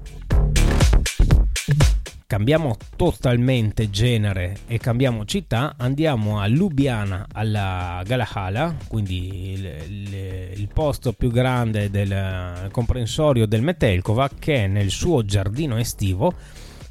cambiamo 2.35 2.77
totalmente 2.97 3.91
genere 3.91 4.57
e 4.67 4.79
cambiamo 4.79 5.25
città, 5.25 5.77
andiamo 5.79 6.41
a 6.41 6.49
Lubiana 6.49 7.29
alla 7.33 8.03
Galahala, 8.05 8.75
quindi 8.89 9.53
il, 9.53 9.65
il, 9.65 10.15
il, 10.57 10.69
posto 10.73 11.13
più 11.13 11.31
grande 11.31 11.91
del 11.91 12.71
comprensorio 12.73 13.47
del 13.47 13.63
Metelkova 13.63 14.29
che 14.37 14.67
nel 14.67 14.91
suo 14.91 15.25
giardino 15.25 15.79
estivo 15.79 16.35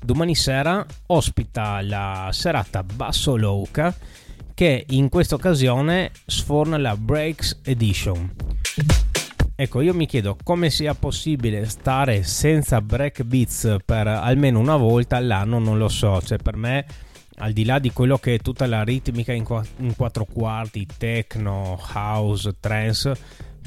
domani 0.01 0.33
sera 0.33 0.85
ospita 1.07 1.81
la 1.81 2.29
serata 2.31 2.81
Basso 2.81 3.35
Louka 3.35 3.93
che 4.53 4.85
in 4.91 5.09
questa 5.09 5.35
occasione 5.35 6.12
sforna 6.25 6.77
la 6.77 6.95
Breaks 6.95 7.59
Edition. 7.65 9.02
Ecco, 9.55 9.81
io 9.81 9.93
mi 9.93 10.07
chiedo 10.07 10.36
come 10.43 10.72
sia 10.72 10.95
possibile 10.95 11.67
stare 11.67 12.24
senza 12.24 12.81
break 12.81 13.22
beats 13.22 13.77
per 13.86 14.07
almeno 14.07 14.57
una 14.57 14.77
volta 14.77 15.17
all'anno, 15.17 15.60
non 15.60 15.77
lo 15.77 15.89
so, 15.89 16.19
cioè 16.24 16.39
per 16.39 16.55
me 16.55 16.83
al 17.36 17.53
di 17.53 17.63
là 17.63 17.77
di 17.77 17.91
quello 17.91 18.17
che 18.17 18.33
è 18.33 18.39
tutta 18.39 18.65
la 18.65 18.83
ritmica 18.83 19.31
in, 19.31 19.43
qu- 19.43 19.63
in 19.77 19.95
quattro 19.95 20.25
quarti, 20.25 20.88
techno, 20.98 21.79
house, 21.93 22.55
trance, 22.60 23.15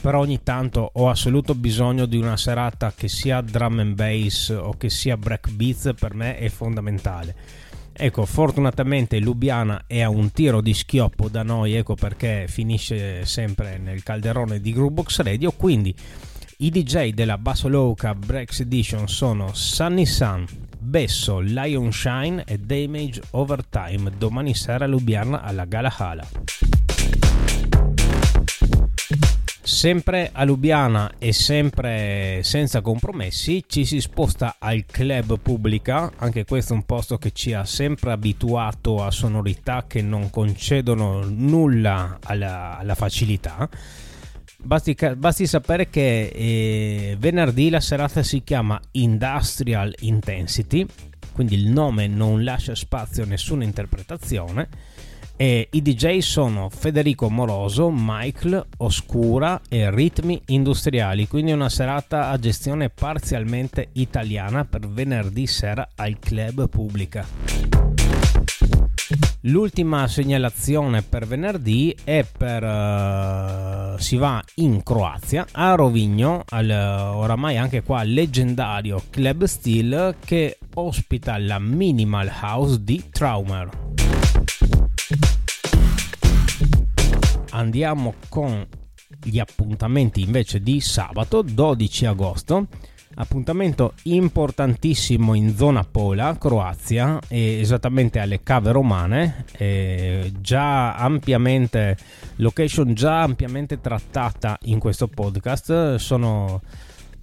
però 0.03 0.19
ogni 0.19 0.43
tanto 0.43 0.91
ho 0.93 1.09
assoluto 1.09 1.55
bisogno 1.55 2.07
di 2.07 2.17
una 2.17 2.37
serata 2.37 2.93
che 2.93 3.07
sia 3.07 3.41
drum 3.41 3.79
and 3.79 3.95
bass 3.95 4.49
o 4.49 4.75
che 4.77 4.91
sia 4.91 5.17
break 5.17 5.51
beats, 5.53 5.93
per 5.97 6.15
me 6.15 6.37
è 6.37 6.49
fondamentale 6.49 7.66
Ecco, 7.99 8.27
fortunatamente 8.27 9.19
Lubiana 9.21 9.85
è 9.87 10.03
a 10.03 10.11
un 10.11 10.31
tiro 10.31 10.61
di 10.61 10.75
schioppo 10.75 11.31
da 11.31 11.43
noi, 11.43 11.73
ecco 11.73 11.95
perché 11.95 12.45
finisce 12.47 13.25
sempre 13.25 13.79
nel 13.79 14.03
calderone 14.03 14.61
di 14.61 14.73
Groovebox 14.73 15.21
Radio, 15.23 15.51
quindi 15.53 15.95
i 16.59 16.71
DJ 16.71 17.13
della 17.13 17.39
Basso 17.39 17.69
Loca 17.69 18.15
Breaks 18.15 18.61
Edition 18.61 19.09
sono 19.09 19.55
Sunny 19.55 20.05
Sun, 20.05 20.47
Besso, 20.79 21.41
Lion 21.41 21.91
Shine 21.91 22.45
e 22.47 22.59
Damage 22.59 23.23
Overtime 23.31 24.13
domani 24.19 24.55
sera 24.55 24.85
a 24.85 24.89
Lubiana 24.89 25.41
alla 25.41 25.65
Gala 25.65 25.93
Hala. 25.97 27.46
Sempre 29.67 30.31
a 30.33 30.45
Lubiana 30.45 31.15
e 31.19 31.33
sempre 31.33 32.41
senza 32.45 32.83
compromessi 32.83 33.65
ci 33.67 33.85
si 33.85 34.01
sposta 34.01 34.59
al 34.61 34.85
club 34.87 35.41
pubblica, 35.41 36.13
anche 36.19 36.45
questo 36.45 36.73
è 36.73 36.77
un 36.77 36.85
posto 36.85 37.19
che 37.19 37.33
ci 37.33 37.53
ha 37.53 37.65
sempre 37.65 38.13
abituato 38.13 39.03
a 39.03 39.11
sonorità 39.11 39.87
che 39.89 40.03
non 40.03 40.31
concedono 40.31 41.25
nulla 41.25 42.21
alla, 42.23 42.79
alla 42.79 42.95
facilità. 42.95 43.69
Basti, 44.57 44.97
basti, 45.17 45.49
sapere 45.49 45.91
che 45.91 46.27
eh, 46.27 47.17
venerdì 47.19 47.69
la 47.69 47.81
serata 47.81 48.23
si 48.23 48.45
chiama 48.45 48.81
Industrial 48.93 49.93
Intensity, 49.99 50.87
quindi 51.33 51.57
il 51.57 51.67
nome 51.67 52.07
non 52.07 52.45
lascia 52.45 52.77
spazio 52.77 53.25
a 53.25 53.27
nessuna 53.27 53.65
interpretazione 53.65 54.69
e 55.37 55.69
I 55.71 55.83
DJ 55.83 56.19
sono 56.19 56.71
Federico 56.71 57.29
Moroso, 57.29 57.91
Michael, 57.93 58.67
Oscura 58.79 59.61
e 59.69 59.91
Ritmi 59.91 60.41
Industriali, 60.47 61.29
quindi 61.29 61.53
una 61.53 61.69
serata 61.69 62.31
a 62.31 62.39
gestione 62.39 62.89
parzialmente 62.89 63.89
italiana 63.93 64.65
per 64.65 64.89
venerdì 64.89 65.47
sera 65.47 65.89
al 65.95 66.19
club 66.19 66.69
pubblica. 66.69 67.27
L'ultima 69.43 70.09
segnalazione 70.09 71.03
per 71.03 71.27
venerdì 71.27 71.95
è 72.03 72.27
per 72.37 72.65
uh, 72.65 73.99
si 73.99 74.17
va 74.17 74.43
in 74.57 74.83
Croazia 74.83 75.47
a 75.53 75.75
Rovigno 75.77 76.43
al 76.49 76.69
oramai 76.69 77.57
anche 77.57 77.83
qua 77.83 78.03
leggendario 78.03 79.03
Club 79.09 79.45
Steel 79.45 80.17
che 80.25 80.59
ospita 80.75 81.39
la 81.39 81.61
Minimal 81.61 82.33
House 82.43 82.83
di 82.83 83.05
Traumer. 83.09 83.69
Andiamo 87.57 88.13
con 88.29 88.67
gli 89.23 89.39
appuntamenti 89.39 90.21
invece 90.21 90.61
di 90.61 90.79
sabato 90.79 91.41
12 91.41 92.05
agosto. 92.05 92.67
Appuntamento 93.15 93.95
importantissimo 94.03 95.33
in 95.33 95.57
zona 95.57 95.83
Pola, 95.83 96.37
Croazia, 96.37 97.19
esattamente 97.29 98.19
alle 98.19 98.43
cave 98.43 98.73
romane, 98.73 99.47
già 100.39 100.97
ampiamente, 100.97 101.97
location 102.37 102.93
già 102.93 103.23
ampiamente 103.23 103.81
trattata 103.81 104.59
in 104.65 104.79
questo 104.79 105.09
podcast. 105.09 105.95
Sono 105.95 106.61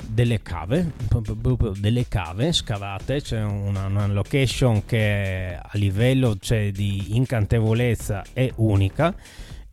delle 0.04 0.42
cave, 0.42 0.94
proprio 1.08 1.74
delle 1.78 2.08
cave 2.08 2.52
scavate, 2.54 3.22
c'è 3.22 3.44
una, 3.44 3.86
una, 3.86 4.08
location 4.08 4.84
che 4.84 5.56
a 5.62 5.70
livello 5.74 6.38
cioè, 6.40 6.72
di 6.72 7.16
incantevolezza 7.16 8.24
è 8.34 8.52
unica 8.56 9.16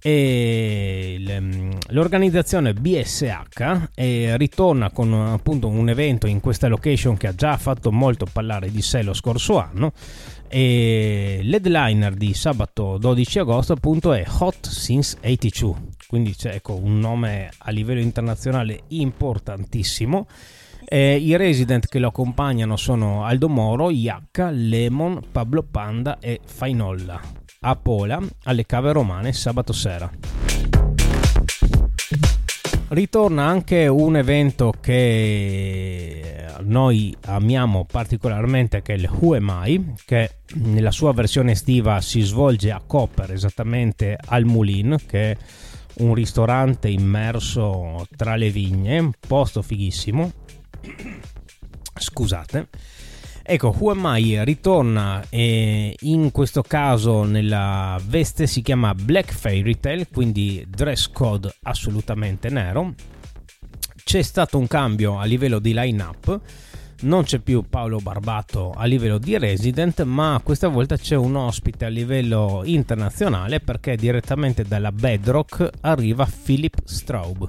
e 0.03 1.21
l'organizzazione 1.89 2.73
BSH 2.73 3.89
eh, 3.95 4.37
ritorna 4.37 4.91
con 4.91 5.13
appunto 5.13 5.69
un 5.69 5.89
evento 5.89 6.27
in 6.27 6.41
questa 6.41 6.69
location 6.69 7.17
che 7.17 7.27
ha 7.27 7.35
già 7.35 7.57
fatto 7.57 7.93
molto 7.93 8.27
parlare 8.31 8.71
di 8.71 8.83
sé 8.83 9.03
lo 9.03 9.13
scorso 9.13 9.59
anno. 9.59 9.93
E 10.49 11.41
l'headliner 11.45 12.15
di 12.15 12.35
sabato 12.35 12.99
12 12.99 13.39
agosto 13.39 13.75
appunto 13.75 14.13
è 14.13 14.25
Hot 14.41 14.67
Since 14.67 15.19
82 15.23 15.99
quindi 16.11 16.35
c'è 16.35 16.55
ecco, 16.55 16.75
un 16.75 16.99
nome 16.99 17.51
a 17.57 17.71
livello 17.71 18.01
internazionale 18.01 18.81
importantissimo. 18.89 20.27
Eh, 20.85 21.15
I 21.15 21.37
resident 21.37 21.87
che 21.87 22.01
lo 22.01 22.09
accompagnano 22.09 22.77
sono 22.77 23.25
Aldo 23.25 23.49
Moro, 23.49 23.91
Iacca, 23.91 24.51
Lemon, 24.51 25.21
Pablo 25.31 25.63
Panda 25.63 26.19
e 26.19 26.41
Fainolla 26.45 27.40
a 27.63 27.77
Pola 27.77 28.19
alle 28.45 28.65
cave 28.65 28.91
romane 28.91 29.35
sabato 29.35 29.75
sera. 29.75 30.11
Ritorna 32.89 33.45
anche 33.45 33.87
un 33.87 34.17
evento 34.17 34.73
che 34.81 36.47
noi 36.61 37.15
amiamo 37.27 37.85
particolarmente 37.85 38.81
che 38.81 38.95
è 38.95 38.97
il 38.97 39.11
Who 39.11 39.35
Am 39.35 39.63
I, 39.67 39.93
che 40.07 40.37
nella 40.55 40.91
sua 40.91 41.13
versione 41.13 41.53
estiva 41.53 42.01
si 42.01 42.23
svolge 42.23 42.71
a 42.71 42.81
Copper, 42.85 43.31
esattamente 43.31 44.19
al 44.29 44.47
Moulin, 44.47 44.97
che 45.07 45.33
è 45.33 45.37
un 45.99 46.15
ristorante 46.15 46.89
immerso 46.89 48.07
tra 48.17 48.37
le 48.37 48.49
vigne, 48.49 48.99
un 48.99 49.13
posto 49.21 49.61
fighissimo. 49.61 50.33
Scusate 51.95 52.69
Ecco, 53.53 53.75
Who 53.77 53.91
Am 53.91 54.09
I 54.17 54.45
ritorna 54.45 55.25
eh, 55.29 55.97
in 56.03 56.31
questo 56.31 56.63
caso 56.63 57.25
nella 57.25 58.01
veste 58.07 58.47
si 58.47 58.63
chiama 58.63 58.95
Black 58.95 59.33
Fairy 59.33 59.81
Tale, 59.81 60.07
quindi 60.07 60.65
dress 60.69 61.11
code 61.11 61.53
assolutamente 61.63 62.49
nero. 62.49 62.95
C'è 64.05 64.23
stato 64.23 64.57
un 64.57 64.69
cambio 64.69 65.19
a 65.19 65.25
livello 65.25 65.59
di 65.59 65.75
line-up, 65.75 66.41
non 67.01 67.25
c'è 67.25 67.41
più 67.41 67.65
Paolo 67.69 67.99
Barbato 67.99 68.71
a 68.71 68.85
livello 68.85 69.19
di 69.19 69.37
resident, 69.37 70.05
ma 70.05 70.41
questa 70.45 70.69
volta 70.69 70.97
c'è 70.97 71.17
un 71.17 71.35
ospite 71.35 71.87
a 71.87 71.89
livello 71.89 72.63
internazionale 72.65 73.59
perché 73.59 73.97
direttamente 73.97 74.63
dalla 74.63 74.93
Bedrock 74.93 75.69
arriva 75.81 76.25
Philip 76.45 76.77
Straub. 76.85 77.49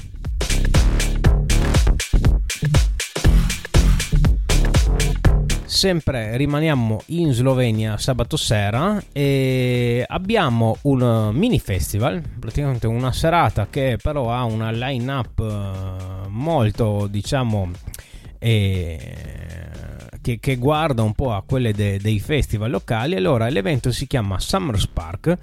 Sempre 5.72 6.36
rimaniamo 6.36 7.02
in 7.08 7.32
Slovenia 7.32 7.98
sabato 7.98 8.36
sera 8.36 9.02
e 9.14 10.04
abbiamo 10.06 10.76
un 10.82 11.32
mini 11.34 11.60
festival, 11.60 12.22
praticamente 12.40 12.88
una 12.88 13.14
serata 13.14 13.68
che 13.70 13.98
però 14.02 14.34
ha 14.34 14.44
una 14.44 14.70
line 14.70 15.10
up 15.10 15.40
eh, 15.40 16.28
molto 16.28 17.08
diciamo 17.10 17.72
eh, 18.38 19.16
che, 20.22 20.40
che, 20.42 20.56
guarda 20.58 21.04
un 21.04 21.14
po' 21.14 21.32
a 21.32 21.42
quelle 21.42 21.72
de, 21.72 22.00
dei 22.00 22.20
festival 22.20 22.70
locali. 22.70 23.16
Allora 23.16 23.48
l'evento 23.48 23.94
si 23.94 24.08
chiama 24.08 24.40
Summer 24.40 24.78
Spark 24.78 25.38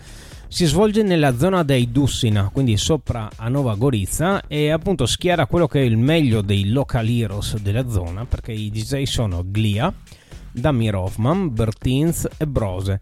si 0.49 0.64
svolge 0.64 1.02
nella 1.02 1.37
zona 1.37 1.62
dei 1.62 1.93
Dussina, 1.93 2.49
quindi 2.52 2.76
sopra 2.76 3.31
a 3.37 3.49
Nova 3.49 3.75
Gorizia 3.75 4.43
e 4.49 4.71
appunto 4.71 5.05
schiera 5.05 5.47
quello 5.47 5.67
che 5.67 5.81
è 5.81 5.85
il 5.85 5.99
meglio 5.99 6.40
dei 6.40 6.71
local 6.71 7.07
heroes 7.07 7.59
della 7.59 7.88
zona 7.88 8.25
perché 8.25 8.52
i 8.52 8.71
DJ 8.71 9.02
sono 9.02 9.45
Glia, 9.45 9.93
Damir 10.50 10.95
Hoffman, 10.95 11.52
Bertins 11.52 12.26
e 12.37 12.47
Brose. 12.47 13.00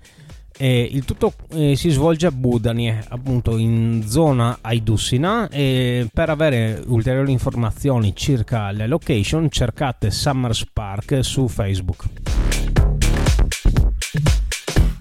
E 0.59 0.89
il 0.91 1.05
tutto 1.05 1.35
eh, 1.51 1.77
si 1.77 1.91
svolge 1.91 2.27
a 2.27 2.31
Budanie, 2.33 3.05
appunto 3.09 3.59
in 3.59 4.05
zona 4.07 4.59
Aidussina. 4.63 5.49
E 5.49 6.09
per 6.13 6.31
avere 6.31 6.83
ulteriori 6.87 7.31
informazioni 7.31 8.15
circa 8.17 8.71
le 8.71 8.87
location, 8.87 9.51
cercate 9.51 10.11
Summers 10.11 10.67
Park 10.73 11.19
su 11.23 11.47
Facebook. 11.47 12.56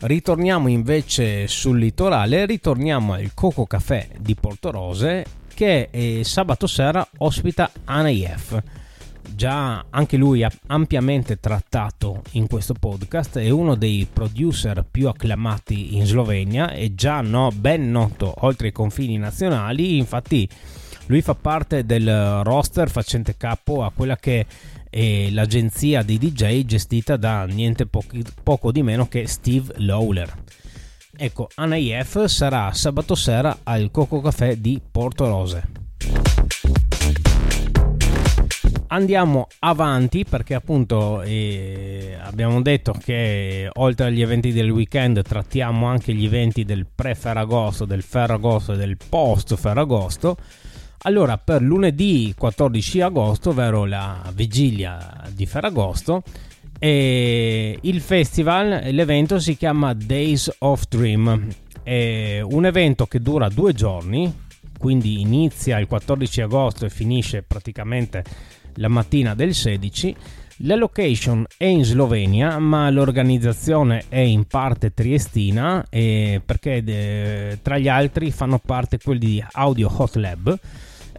Ritorniamo 0.05 0.67
invece 0.67 1.47
sul 1.47 1.79
litorale, 1.79 2.45
ritorniamo 2.45 3.13
al 3.13 3.31
Coco 3.33 3.65
Café 3.65 4.09
di 4.19 4.35
Porto 4.35 4.69
Rose 4.69 5.25
che 5.51 5.87
eh, 5.89 6.23
sabato 6.23 6.67
sera 6.67 7.07
ospita 7.17 7.71
ANAIF 7.85 8.61
già 9.33 9.83
anche 9.89 10.15
lui 10.15 10.45
ampiamente 10.67 11.39
trattato 11.39 12.21
in 12.33 12.45
questo 12.45 12.75
podcast, 12.75 13.39
è 13.39 13.49
uno 13.49 13.73
dei 13.73 14.07
producer 14.11 14.85
più 14.89 15.07
acclamati 15.07 15.95
in 15.95 16.05
Slovenia 16.05 16.71
e 16.71 16.93
già 16.93 17.21
no, 17.21 17.49
ben 17.51 17.89
noto 17.89 18.31
oltre 18.41 18.67
i 18.67 18.71
confini 18.71 19.17
nazionali, 19.17 19.97
infatti 19.97 20.47
lui 21.07 21.21
fa 21.21 21.35
parte 21.35 21.85
del 21.85 22.41
roster 22.43 22.89
facente 22.89 23.35
capo 23.37 23.83
a 23.83 23.91
quella 23.93 24.15
che 24.15 24.45
è 24.89 25.29
l'agenzia 25.29 26.01
di 26.01 26.17
DJ 26.17 26.65
gestita 26.65 27.17
da 27.17 27.45
niente 27.45 27.85
pochi, 27.85 28.23
poco 28.43 28.71
di 28.71 28.81
meno 28.81 29.07
che 29.07 29.27
Steve 29.27 29.73
Lawler. 29.77 30.33
Ecco, 31.17 31.49
ANAIF 31.55 32.25
sarà 32.25 32.73
sabato 32.73 33.15
sera 33.15 33.59
al 33.63 33.89
Coco 33.91 34.21
Café 34.21 34.59
di 34.59 34.81
Porto 34.91 35.27
Rose 35.27 35.83
andiamo 38.95 39.47
avanti 39.59 40.23
perché 40.23 40.53
appunto 40.53 41.21
eh, 41.21 42.17
abbiamo 42.21 42.61
detto 42.61 42.93
che 42.93 43.69
oltre 43.73 44.07
agli 44.07 44.21
eventi 44.21 44.53
del 44.53 44.69
weekend 44.69 45.21
trattiamo 45.21 45.87
anche 45.87 46.13
gli 46.13 46.25
eventi 46.25 46.63
del 46.63 46.85
pre-Ferragosto, 46.93 47.85
del 47.85 48.03
Ferragosto 48.03 48.73
e 48.73 48.77
del 48.77 48.97
post-Ferragosto. 49.09 50.37
Allora 51.07 51.37
per 51.37 51.61
lunedì 51.61 52.33
14 52.35 53.01
agosto, 53.01 53.51
ovvero 53.51 53.85
la 53.85 54.23
vigilia 54.33 55.21
di 55.29 55.45
Ferragosto, 55.45 56.23
eh, 56.79 57.77
il 57.79 58.01
festival, 58.01 58.87
l'evento 58.89 59.37
si 59.37 59.55
chiama 59.55 59.93
Days 59.93 60.51
of 60.59 60.85
Dream. 60.89 61.47
È 61.83 62.41
un 62.41 62.65
evento 62.65 63.05
che 63.05 63.19
dura 63.19 63.49
due 63.49 63.73
giorni, 63.73 64.33
quindi 64.79 65.21
inizia 65.21 65.77
il 65.77 65.85
14 65.85 66.41
agosto 66.41 66.85
e 66.85 66.89
finisce 66.89 67.43
praticamente 67.43 68.23
la 68.77 68.87
mattina 68.87 69.35
del 69.35 69.53
16. 69.53 70.15
La 70.59 70.75
location 70.75 71.45
è 71.55 71.65
in 71.65 71.83
Slovenia, 71.83 72.57
ma 72.57 72.89
l'organizzazione 72.89 74.05
è 74.09 74.19
in 74.19 74.45
parte 74.45 74.91
triestina 74.91 75.85
eh, 75.87 76.41
perché 76.43 76.83
de, 76.83 77.59
tra 77.61 77.77
gli 77.77 77.89
altri 77.89 78.31
fanno 78.31 78.57
parte 78.57 78.97
quelli 78.97 79.19
di 79.19 79.45
Audio 79.51 79.93
Hot 79.95 80.15
Lab 80.15 80.59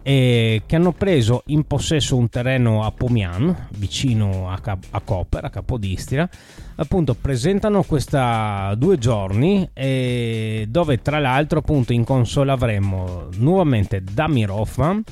eh, 0.07 0.61
che 0.65 0.77
hanno 0.77 0.93
preso 0.93 1.43
in 1.47 1.65
possesso 1.65 2.15
un 2.15 2.29
terreno 2.29 2.85
a 2.85 2.91
Pomian, 2.91 3.67
vicino 3.71 4.49
a, 4.49 4.57
Cap- 4.59 4.85
a 4.91 5.01
Koper, 5.01 5.43
a 5.43 5.49
Capodistria. 5.49 6.29
Appunto, 6.75 7.13
presentano 7.13 7.83
questa 7.83 8.73
due 8.77 8.97
giorni 8.97 9.69
eh, 9.73 10.65
dove 10.69 11.01
tra 11.01 11.19
l'altro 11.19 11.59
appunto 11.59 11.91
in 11.91 12.05
console 12.05 12.51
avremo 12.51 13.27
nuovamente 13.35 14.01
Damir 14.01 14.49
Hoffman 14.49 15.03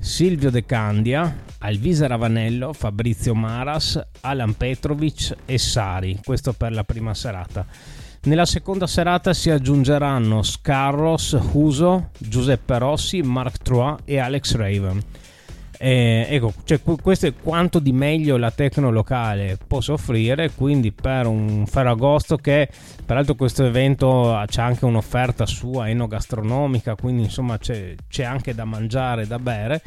Silvio 0.00 0.50
De 0.50 0.64
Candia, 0.64 1.42
Alvisa 1.58 2.06
Ravanello, 2.06 2.72
Fabrizio 2.72 3.34
Maras, 3.34 4.00
Alan 4.20 4.56
Petrovic 4.56 5.34
e 5.44 5.58
Sari, 5.58 6.20
questo 6.24 6.52
per 6.52 6.72
la 6.72 6.84
prima 6.84 7.12
serata. 7.12 7.66
Nella 8.28 8.44
seconda 8.44 8.86
serata 8.86 9.32
si 9.32 9.48
aggiungeranno 9.48 10.42
Scarros, 10.42 11.34
Huso, 11.52 12.10
Giuseppe 12.18 12.76
Rossi, 12.76 13.22
Mark 13.22 13.56
Trois 13.62 14.00
e 14.04 14.18
Alex 14.18 14.54
Raven. 14.54 15.02
Eh, 15.78 16.26
ecco, 16.28 16.52
cioè, 16.64 16.78
questo 16.82 17.26
è 17.26 17.32
quanto 17.32 17.78
di 17.78 17.90
meglio 17.90 18.36
la 18.36 18.50
tecno 18.50 18.90
locale 18.90 19.56
può 19.66 19.80
soffrire. 19.80 20.50
Quindi, 20.50 20.92
per 20.92 21.26
un 21.26 21.64
Ferragosto, 21.66 22.36
che 22.36 22.68
peraltro 23.02 23.34
questo 23.34 23.64
evento 23.64 24.38
c'è 24.46 24.60
anche 24.60 24.84
un'offerta 24.84 25.46
sua 25.46 25.88
enogastronomica, 25.88 26.96
quindi 26.96 27.22
insomma 27.22 27.56
c'è, 27.56 27.94
c'è 28.08 28.24
anche 28.24 28.54
da 28.54 28.66
mangiare, 28.66 29.26
da 29.26 29.38
bere. 29.38 29.80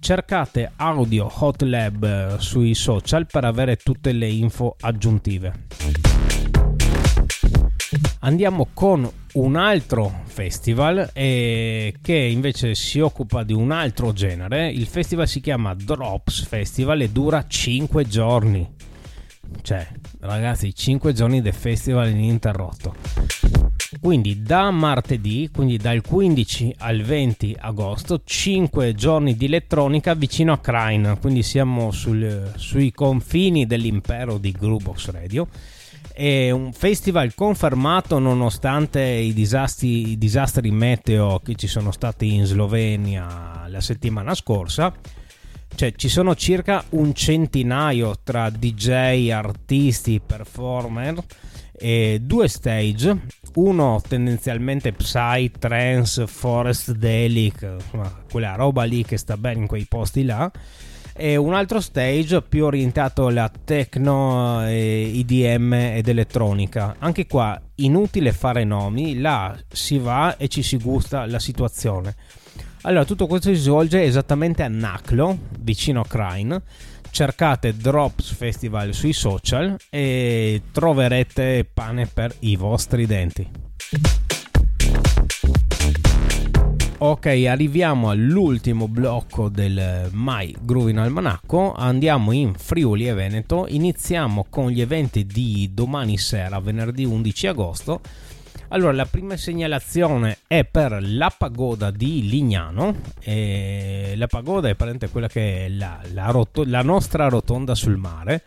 Cercate 0.00 0.72
Audio 0.76 1.30
Hot 1.30 1.60
Lab 1.60 2.02
eh, 2.02 2.36
sui 2.38 2.72
social 2.72 3.26
per 3.26 3.44
avere 3.44 3.76
tutte 3.76 4.12
le 4.12 4.28
info 4.28 4.74
aggiuntive. 4.80 6.13
Andiamo 8.24 8.68
con 8.72 9.06
un 9.34 9.56
altro 9.56 10.22
festival 10.24 11.10
eh, 11.12 11.94
che 12.00 12.14
invece 12.14 12.74
si 12.74 12.98
occupa 12.98 13.42
di 13.42 13.52
un 13.52 13.70
altro 13.70 14.14
genere. 14.14 14.70
Il 14.70 14.86
festival 14.86 15.28
si 15.28 15.42
chiama 15.42 15.74
Drops 15.74 16.46
Festival 16.46 17.02
e 17.02 17.10
dura 17.10 17.44
5 17.46 18.06
giorni. 18.06 18.66
Cioè, 19.60 19.86
ragazzi, 20.20 20.74
5 20.74 21.12
giorni 21.12 21.42
del 21.42 21.52
festival 21.52 22.08
ininterrotto. 22.08 22.94
Quindi 24.00 24.40
da 24.40 24.70
martedì, 24.70 25.50
quindi 25.52 25.76
dal 25.76 26.00
15 26.00 26.76
al 26.78 27.02
20 27.02 27.56
agosto, 27.60 28.22
5 28.24 28.94
giorni 28.94 29.36
di 29.36 29.44
elettronica 29.44 30.14
vicino 30.14 30.54
a 30.54 30.58
Crane, 30.58 31.18
quindi 31.20 31.42
siamo 31.42 31.90
sul, 31.90 32.52
sui 32.56 32.90
confini 32.90 33.66
dell'impero 33.66 34.38
di 34.38 34.50
Groovebox 34.50 35.10
Radio. 35.10 35.46
È 36.16 36.48
un 36.52 36.72
festival 36.72 37.34
confermato 37.34 38.20
nonostante 38.20 39.02
i 39.02 39.32
disastri, 39.32 40.10
i 40.10 40.16
disastri 40.16 40.70
meteo 40.70 41.40
che 41.40 41.56
ci 41.56 41.66
sono 41.66 41.90
stati 41.90 42.34
in 42.34 42.44
Slovenia 42.44 43.64
la 43.66 43.80
settimana 43.80 44.32
scorsa. 44.32 44.94
Cioè 45.74 45.92
ci 45.96 46.08
sono 46.08 46.36
circa 46.36 46.84
un 46.90 47.12
centinaio 47.14 48.14
tra 48.22 48.48
DJ, 48.48 49.30
artisti, 49.30 50.22
performer 50.24 51.16
e 51.72 52.20
due 52.22 52.46
stage, 52.46 53.22
uno 53.54 54.00
tendenzialmente 54.06 54.92
psy, 54.92 55.50
trance, 55.58 56.28
forest 56.28 56.92
delic, 56.92 57.74
quella 58.30 58.54
roba 58.54 58.84
lì 58.84 59.04
che 59.04 59.16
sta 59.16 59.36
bene 59.36 59.62
in 59.62 59.66
quei 59.66 59.86
posti 59.88 60.22
là 60.22 60.48
e 61.16 61.36
un 61.36 61.54
altro 61.54 61.80
stage 61.80 62.42
più 62.42 62.64
orientato 62.64 63.26
alla 63.26 63.50
techno, 63.64 64.68
IDM 64.68 65.72
ed 65.72 66.08
elettronica. 66.08 66.96
Anche 66.98 67.26
qua 67.26 67.60
inutile 67.76 68.32
fare 68.32 68.64
nomi, 68.64 69.20
là 69.20 69.56
si 69.68 69.98
va 69.98 70.36
e 70.36 70.48
ci 70.48 70.62
si 70.62 70.76
gusta 70.76 71.26
la 71.26 71.38
situazione. 71.38 72.16
Allora, 72.82 73.04
tutto 73.04 73.26
questo 73.26 73.48
si 73.54 73.60
svolge 73.60 74.02
esattamente 74.02 74.62
a 74.62 74.68
Naclo, 74.68 75.38
vicino 75.60 76.00
a 76.00 76.06
Crane. 76.06 76.62
Cercate 77.10 77.76
Drops 77.76 78.34
Festival 78.34 78.92
sui 78.92 79.12
social 79.12 79.76
e 79.88 80.62
troverete 80.72 81.64
pane 81.72 82.06
per 82.06 82.34
i 82.40 82.56
vostri 82.56 83.06
denti. 83.06 83.48
Ok, 86.96 87.26
arriviamo 87.26 88.10
all'ultimo 88.10 88.88
blocco 88.88 89.48
del 89.48 90.08
Mai 90.12 90.54
Groovin 90.60 90.98
Almanacco. 90.98 91.72
Andiamo 91.74 92.32
in 92.32 92.54
Friuli 92.54 93.08
e 93.08 93.14
Veneto. 93.14 93.66
Iniziamo 93.68 94.46
con 94.48 94.70
gli 94.70 94.80
eventi 94.80 95.26
di 95.26 95.70
domani 95.72 96.16
sera, 96.16 96.60
venerdì 96.60 97.04
11 97.04 97.46
agosto 97.46 98.00
allora, 98.74 98.92
la 98.92 99.06
prima 99.06 99.36
segnalazione 99.36 100.38
è 100.48 100.64
per 100.64 100.98
la 101.00 101.32
pagoda 101.36 101.92
di 101.92 102.28
Lignano. 102.28 102.96
E 103.20 104.14
la 104.16 104.26
pagoda 104.26 104.68
è 104.68 104.74
praticamente 104.74 105.10
quella 105.10 105.28
che 105.28 105.66
è 105.66 105.68
la, 105.68 106.00
la, 106.12 106.30
roto- 106.30 106.64
la 106.66 106.82
nostra 106.82 107.28
rotonda 107.28 107.76
sul 107.76 107.96
mare 107.96 108.42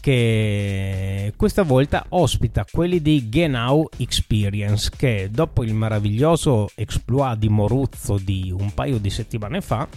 che 0.00 1.32
questa 1.36 1.62
volta 1.62 2.06
ospita 2.10 2.66
quelli 2.70 3.00
di 3.00 3.28
Genau 3.28 3.88
Experience 3.96 4.90
che 4.96 5.28
dopo 5.30 5.62
il 5.62 5.74
meraviglioso 5.74 6.70
exploit 6.74 7.38
di 7.38 7.48
Moruzzo 7.48 8.18
di 8.18 8.52
un 8.56 8.72
paio 8.74 8.98
di 8.98 9.10
settimane 9.10 9.60
fa 9.60 9.88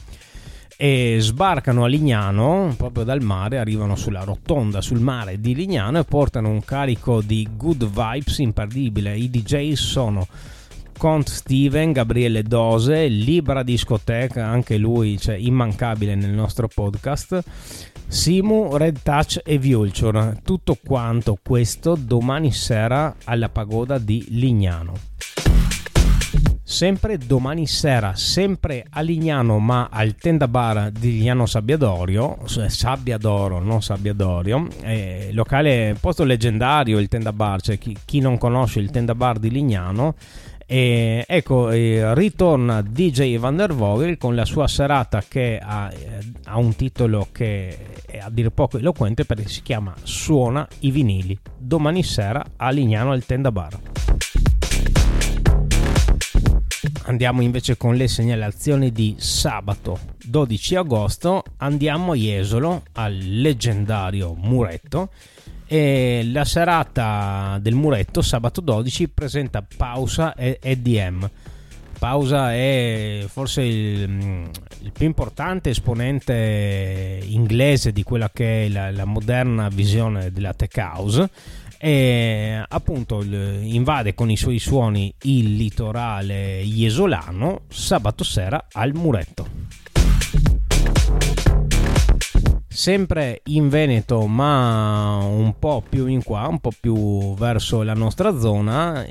e 0.77 1.17
sbarcano 1.19 1.85
a 1.85 1.87
Lignano 1.87 2.73
proprio 2.77 3.03
dal 3.03 3.21
mare, 3.21 3.59
arrivano 3.59 3.95
sulla 3.95 4.23
rotonda 4.23 4.81
sul 4.81 4.99
mare 4.99 5.39
di 5.39 5.55
Lignano 5.55 5.99
e 5.99 6.03
portano 6.03 6.49
un 6.49 6.63
carico 6.63 7.21
di 7.21 7.47
good 7.55 7.85
vibes 7.85 8.39
imperdibile. 8.39 9.15
I 9.15 9.29
DJ 9.29 9.73
sono 9.73 10.27
Cont 10.97 11.29
Steven, 11.29 11.91
Gabriele 11.91 12.43
Dose, 12.43 13.07
Libra 13.07 13.63
Discoteca, 13.63 14.45
anche 14.45 14.77
lui 14.77 15.17
cioè, 15.17 15.35
immancabile 15.35 16.15
nel 16.15 16.31
nostro 16.31 16.67
podcast. 16.67 17.43
Simu, 18.07 18.77
Red 18.77 19.01
Touch 19.03 19.41
e 19.43 19.57
Vulture. 19.57 20.39
Tutto 20.43 20.77
quanto 20.83 21.37
questo 21.41 21.95
domani 21.95 22.51
sera 22.51 23.15
alla 23.25 23.49
pagoda 23.49 23.97
di 23.97 24.25
Lignano 24.29 25.13
sempre 26.75 27.17
domani 27.17 27.67
sera, 27.67 28.15
sempre 28.15 28.85
a 28.89 28.99
Lignano, 28.99 29.59
ma 29.59 29.87
al 29.89 30.15
Tenda 30.15 30.47
Bar 30.47 30.91
di 30.91 31.11
Lignano 31.11 31.45
Sabbiadorio, 31.45 32.39
Sabbiadoro, 32.45 33.59
non 33.59 33.81
Sabbiadorio, 33.81 34.67
eh, 34.81 35.29
locale, 35.31 35.95
posto 36.01 36.25
leggendario 36.25 36.99
il 36.99 37.07
Tenda 37.07 37.31
Bar, 37.31 37.61
cioè 37.61 37.77
chi, 37.77 37.95
chi 38.03 38.19
non 38.19 38.37
conosce 38.37 38.79
il 38.79 38.89
Tenda 38.89 39.15
Bar 39.15 39.37
di 39.37 39.51
Lignano. 39.51 40.15
E 40.67 41.23
ecco, 41.27 41.69
ritorna 41.69 42.81
DJ 42.81 43.37
Van 43.37 43.55
der 43.55 43.73
Vogel 43.73 44.17
con 44.17 44.33
la 44.33 44.45
sua 44.45 44.67
serata 44.67 45.21
che 45.27 45.59
ha, 45.61 45.91
eh, 45.93 46.19
ha, 46.45 46.57
un 46.57 46.75
titolo 46.75 47.27
che 47.31 48.01
è 48.05 48.17
a 48.17 48.31
dire 48.31 48.49
poco 48.49 48.79
eloquente 48.79 49.25
perché 49.25 49.47
si 49.47 49.61
chiama 49.61 49.93
Suona 50.01 50.67
i 50.79 50.89
vinili. 50.89 51.37
Domani 51.55 52.01
sera 52.01 52.43
a 52.55 52.71
Lignano 52.71 53.11
al 53.11 53.23
Tenda 53.25 53.51
Bar. 53.51 53.79
Andiamo 57.03 57.43
invece 57.43 57.77
con 57.77 57.95
le 57.95 58.07
segnalazioni 58.07 58.91
di 58.91 59.15
sabato 59.19 59.99
12 60.23 60.75
agosto. 60.75 61.43
Andiamo 61.57 62.13
a 62.13 62.15
Jesolo 62.15 62.81
al 62.93 63.15
leggendario 63.15 64.33
Muretto. 64.33 65.09
E 65.67 66.21
la 66.31 66.45
serata 66.45 67.57
del 67.61 67.73
Muretto, 67.73 68.21
sabato 68.21 68.61
12, 68.61 69.09
presenta 69.09 69.65
Pausa 69.75 70.35
e 70.35 70.59
EDM. 70.61 71.29
Pausa 71.97 72.53
è 72.53 73.25
forse 73.27 73.61
il, 73.61 74.49
il, 74.81 74.91
più 74.91 75.05
importante 75.05 75.69
esponente 75.69 77.19
inglese 77.23 77.91
di 77.91 78.03
quella 78.03 78.29
che 78.31 78.65
è 78.65 78.69
la, 78.69 78.91
la 78.91 79.05
moderna 79.05 79.69
visione 79.69 80.31
della 80.31 80.53
tech 80.53 80.75
house 80.77 81.29
e 81.77 82.63
appunto 82.67 83.21
invade 83.23 84.13
con 84.13 84.29
i 84.29 84.37
suoi 84.37 84.59
suoni 84.59 85.13
il 85.23 85.55
litorale 85.55 86.61
iesolano 86.61 87.61
sabato 87.69 88.23
sera 88.23 88.67
al 88.71 88.93
muretto. 88.93 89.54
Sempre 92.75 93.39
in 93.45 93.69
Veneto, 93.69 94.27
ma 94.27 95.19
un 95.23 95.57
po' 95.57 95.81
più 95.87 96.07
in 96.07 96.21
qua, 96.21 96.45
un 96.47 96.59
po' 96.59 96.73
più 96.77 97.33
verso 97.33 97.83
la 97.83 97.93
nostra 97.93 98.37
zona, 98.37 99.05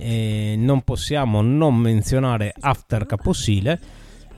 non 0.56 0.82
possiamo 0.82 1.40
non 1.40 1.74
menzionare 1.74 2.52
After 2.60 3.06
Caposile 3.06 3.80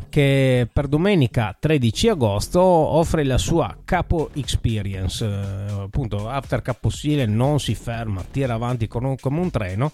che 0.09 0.69
per 0.73 0.87
domenica 0.87 1.57
13 1.59 2.09
agosto 2.09 2.61
offre 2.61 3.25
la 3.25 3.37
sua 3.37 3.77
Capo 3.85 4.31
Experience. 4.35 5.27
Eh, 5.27 5.73
appunto, 5.83 6.29
After 6.29 6.63
Caposile 6.63 7.27
non 7.27 7.59
si 7.59 7.75
ferma, 7.75 8.25
tira 8.31 8.55
avanti 8.55 8.87
come 8.87 9.19
un 9.25 9.51
treno. 9.51 9.91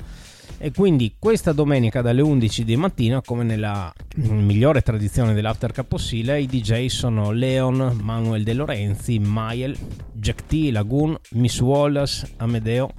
E 0.59 0.71
quindi 0.71 1.17
questa 1.19 1.53
domenica 1.53 2.03
dalle 2.03 2.23
11 2.23 2.65
di 2.65 2.77
mattina, 2.77 3.21
come 3.21 3.43
nella 3.43 3.93
migliore 4.17 4.83
tradizione 4.83 5.35
dell'After 5.35 5.73
Caposile, 5.73 6.41
i 6.41 6.47
DJ 6.47 6.87
sono 6.87 7.33
Leon, 7.33 7.99
Manuel 8.01 8.45
De 8.45 8.55
Lorenzi, 8.55 9.19
Mael, 9.19 9.77
Jack 10.13 10.47
T, 10.47 10.69
Lagoon, 10.71 11.19
Miss 11.31 11.61
Wallace, 11.61 12.29
Amedeo, 12.37 12.93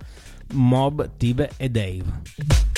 Mob, 0.53 1.11
Tibe 1.17 1.51
e 1.57 1.69
Dave. 1.69 2.72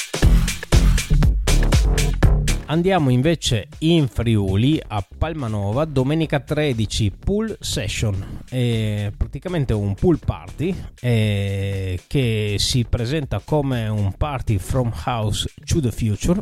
Andiamo 2.67 3.11
invece 3.11 3.67
in 3.79 4.07
Friuli 4.07 4.81
a 4.87 5.05
Palmanova 5.17 5.85
domenica 5.85 6.39
13 6.39 7.11
pool 7.11 7.55
session, 7.59 8.41
è 8.49 9.11
praticamente 9.15 9.71
un 9.73 9.93
pool 9.93 10.17
party 10.17 10.75
eh, 10.99 11.99
che 12.07 12.55
si 12.57 12.83
presenta 12.89 13.39
come 13.45 13.87
un 13.87 14.13
party 14.17 14.57
from 14.57 14.91
house 15.05 15.47
to 15.63 15.79
the 15.79 15.91
future. 15.91 16.41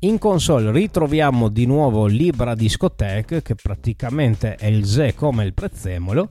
In 0.00 0.18
console 0.18 0.70
ritroviamo 0.70 1.48
di 1.48 1.66
nuovo 1.66 2.06
Libra 2.06 2.54
Discotheque 2.54 3.42
che 3.42 3.56
praticamente 3.56 4.54
è 4.54 4.66
il 4.66 4.84
Ze 4.84 5.14
come 5.14 5.44
il 5.44 5.54
prezzemolo 5.54 6.28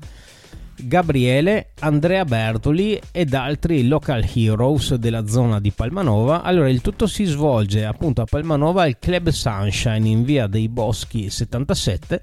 Gabriele, 0.77 1.69
Andrea 1.79 2.25
Bertoli 2.25 2.99
ed 3.11 3.33
altri 3.33 3.87
local 3.87 4.25
heroes 4.33 4.95
della 4.95 5.27
zona 5.27 5.59
di 5.59 5.71
Palmanova. 5.71 6.41
Allora, 6.41 6.69
il 6.69 6.81
tutto 6.81 7.07
si 7.07 7.23
svolge 7.25 7.85
appunto 7.85 8.21
a 8.21 8.25
Palmanova 8.25 8.83
al 8.83 8.99
Club 8.99 9.29
Sunshine 9.29 10.07
in 10.07 10.23
via 10.23 10.47
dei 10.47 10.67
Boschi 10.69 11.29
77. 11.29 12.21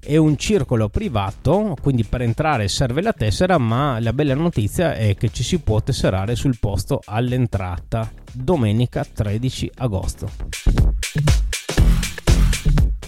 È 0.00 0.16
un 0.16 0.38
circolo 0.38 0.88
privato, 0.88 1.76
quindi 1.80 2.04
per 2.04 2.22
entrare 2.22 2.68
serve 2.68 3.02
la 3.02 3.12
tessera, 3.12 3.58
ma 3.58 4.00
la 4.00 4.14
bella 4.14 4.34
notizia 4.34 4.94
è 4.94 5.14
che 5.14 5.30
ci 5.30 5.42
si 5.42 5.58
può 5.58 5.82
tesserare 5.82 6.36
sul 6.36 6.58
posto 6.58 7.00
all'entrata 7.04 8.10
domenica 8.32 9.04
13 9.04 9.72
agosto. 9.76 10.30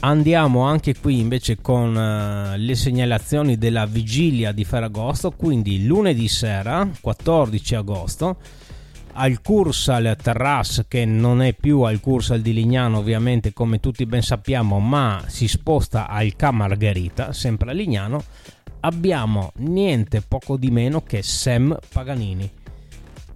Andiamo 0.05 0.63
anche 0.63 0.97
qui 0.99 1.21
invece 1.21 1.61
con 1.61 1.95
uh, 1.95 2.57
le 2.57 2.75
segnalazioni 2.75 3.57
della 3.57 3.87
vigilia 3.87 4.51
di 4.51 4.65
Ferragosto, 4.65 5.31
quindi 5.31 5.87
lunedì 5.87 6.27
sera 6.27 6.89
14 7.01 7.75
agosto 7.77 8.37
al 9.13 9.41
Cursal 9.41 10.17
Terrasse 10.21 10.87
che 10.89 11.05
non 11.05 11.41
è 11.41 11.53
più 11.53 11.83
al 11.83 12.01
Cursal 12.01 12.41
di 12.41 12.53
Lignano 12.53 12.99
ovviamente 12.99 13.53
come 13.53 13.79
tutti 13.79 14.05
ben 14.05 14.23
sappiamo 14.23 14.81
ma 14.81 15.23
si 15.29 15.47
sposta 15.47 16.09
al 16.09 16.35
Ca 16.35 16.51
Margherita 16.51 17.33
sempre 17.33 17.71
a 17.71 17.75
Lignano 17.75 18.25
abbiamo 18.81 19.53
niente 19.57 20.23
poco 20.23 20.57
di 20.57 20.71
meno 20.71 21.03
che 21.03 21.23
Sam 21.23 21.79
Paganini 21.93 22.51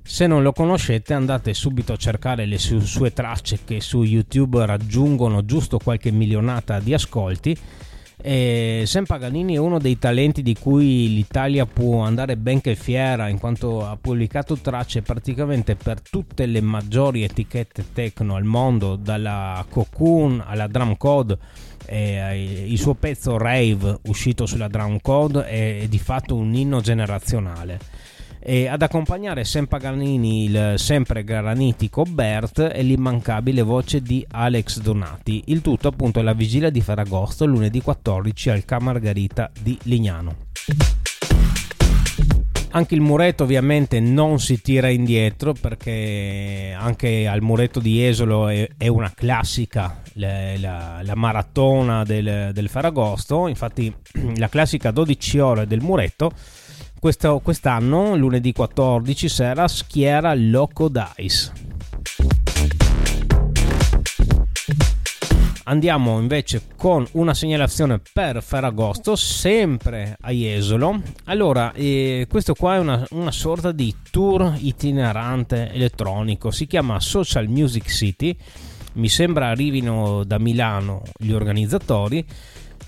se 0.07 0.29
non 0.29 0.43
lo 0.43 0.53
conoscete 0.53 1.15
andate 1.15 1.53
subito 1.53 1.93
a 1.93 1.97
cercare 1.97 2.47
le 2.47 2.59
su- 2.59 2.79
sue 2.79 3.13
tracce 3.13 3.59
che 3.65 3.81
su 3.81 4.05
YouTube 4.05 4.65
raggiungono 4.65 5.45
giusto 5.45 5.79
qualche 5.79 6.13
milionata 6.13 6.79
di 6.79 6.95
ascolti 6.95 7.59
e 8.19 8.85
Sam 8.87 9.05
Paganini 9.05 9.55
è 9.55 9.59
uno 9.59 9.79
dei 9.79 9.99
talenti 9.99 10.43
di 10.43 10.57
cui 10.57 11.13
l'Italia 11.13 11.67
può 11.67 12.01
andare 12.01 12.37
ben 12.37 12.61
che 12.61 12.75
fiera 12.75 13.29
in 13.29 13.39
quanto 13.39 13.85
ha 13.85 13.97
pubblicato 14.01 14.57
tracce 14.57 15.03
praticamente 15.03 15.77
per 15.77 16.01
tutte 16.01 16.47
le 16.47 16.61
maggiori 16.61 17.25
etichette 17.25 17.85
techno 17.93 18.37
al 18.37 18.45
mondo, 18.45 18.97
dalla 18.97 19.65
Cocoon 19.69 20.43
alla 20.45 20.67
Drum 20.67 20.97
Code. 20.97 21.37
Il 21.89 22.79
suo 22.79 22.95
pezzo 22.95 23.37
Rave 23.37 23.99
uscito 24.05 24.47
sulla 24.47 24.67
Drum 24.67 24.99
Code 25.01 25.47
è 25.47 25.87
di 25.89 25.99
fatto 25.99 26.35
un 26.35 26.55
inno 26.55 26.81
generazionale 26.81 27.79
e 28.49 28.69
ad 28.69 28.81
accompagnare 28.81 29.43
Sam 29.43 29.67
Paganini 29.67 30.45
il 30.45 30.75
sempre 30.77 31.25
granitico 31.25 32.05
Bert 32.05 32.71
e 32.73 32.81
l'immancabile 32.85 33.63
voce 33.63 34.01
di 34.01 34.25
Alex 34.31 34.79
Donati. 34.79 35.43
Il 35.47 35.63
tutto 35.63 35.89
appunto 35.89 36.21
alla 36.21 36.33
vigilia 36.33 36.71
di 36.71 36.81
Ferragosto, 36.81 37.45
lunedì 37.45 37.81
14 37.81 38.51
al 38.51 38.65
Ca 38.65 38.79
Margarita 38.79 39.51
di 39.61 39.77
Lignano. 39.83 40.37
Anche 42.71 42.95
il 42.95 43.01
muretto 43.01 43.43
ovviamente 43.43 43.99
non 43.99 44.39
si 44.39 44.61
tira 44.61 44.91
indietro 44.91 45.53
perché 45.53 46.73
anche 46.79 47.27
al 47.27 47.43
muretto 47.43 47.81
di 47.81 48.05
Esolo 48.05 48.47
è, 48.47 48.69
è 48.77 48.87
una 48.87 49.11
classica, 49.13 50.03
la, 50.13 50.57
la, 50.59 51.01
la 51.03 51.15
maratona 51.17 52.05
del, 52.05 52.51
del 52.53 52.69
Ferragosto, 52.69 53.49
infatti 53.49 53.93
la 54.37 54.49
classica 54.49 54.93
12 54.93 55.39
ore 55.41 55.67
del 55.67 55.81
muretto 55.81 56.31
questo, 56.99 57.41
quest'anno, 57.43 58.17
lunedì 58.17 58.53
14 58.53 59.29
sera, 59.29 59.69
schiera 59.69 60.35
Loco 60.35 60.89
Dice. 60.89 61.53
Andiamo 65.69 66.21
invece 66.21 66.63
con 66.77 67.05
una 67.13 67.35
segnalazione 67.35 68.01
per 68.13 68.41
Ferragosto, 68.41 69.17
sempre 69.17 70.17
a 70.21 70.31
Jesolo. 70.31 71.03
Allora, 71.25 71.73
eh, 71.73 72.27
questo 72.31 72.55
qua 72.55 72.77
è 72.77 72.79
una, 72.79 73.05
una, 73.11 73.33
sorta 73.33 73.73
di 73.73 73.93
tour 74.13 74.55
itinerante 74.59 75.73
elettronico, 75.73 76.53
si 76.53 76.69
chiama 76.69 77.01
Social 77.01 77.49
Music 77.49 77.89
City. 77.89 78.37
Mi 78.93 79.09
sembra 79.09 79.49
arrivino 79.49 80.23
da 80.25 80.39
Milano 80.39 81.03
gli 81.19 81.33
organizzatori 81.33 82.25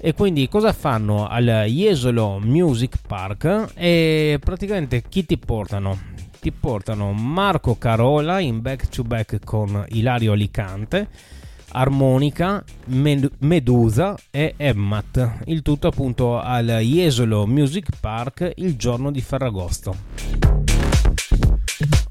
e 0.01 0.15
quindi 0.15 0.49
cosa 0.49 0.73
fanno 0.73 1.27
al 1.27 1.65
Jesolo 1.67 2.39
Music 2.41 2.99
Park? 3.07 3.73
E 3.75 4.39
praticamente 4.43 5.03
chi 5.09 5.27
ti 5.27 5.37
portano? 5.37 5.99
Ti 6.41 6.53
portano 6.53 7.13
Marco 7.13 7.77
Carola 7.77 8.39
in 8.39 8.61
back 8.61 8.89
to 8.89 9.03
back 9.03 9.45
con 9.45 9.85
Ilario 9.89 10.33
Alicante, 10.33 11.09
Armonica, 11.73 12.63
Med- 12.87 13.31
Medusa 13.39 14.17
e 14.31 14.55
Emmat. 14.57 15.41
Il 15.47 15.63
tutto 15.63 15.89
appunto 15.89 16.39
al 16.39 16.67
Jesolo 16.67 17.45
Music 17.47 17.89
Park 17.99 18.53
il 18.57 18.77
giorno 18.77 19.11
di 19.11 19.21
Ferragosto. 19.21 20.58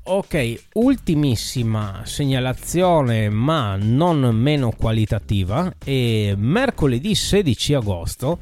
Ok, 0.10 0.68
ultimissima 0.76 2.04
segnalazione 2.06 3.30
ma 3.30 3.76
non 3.76 4.20
meno 4.34 4.72
qualitativa 4.72 5.74
è 5.84 6.34
mercoledì 6.34 7.14
16 7.14 7.74
agosto 7.74 8.40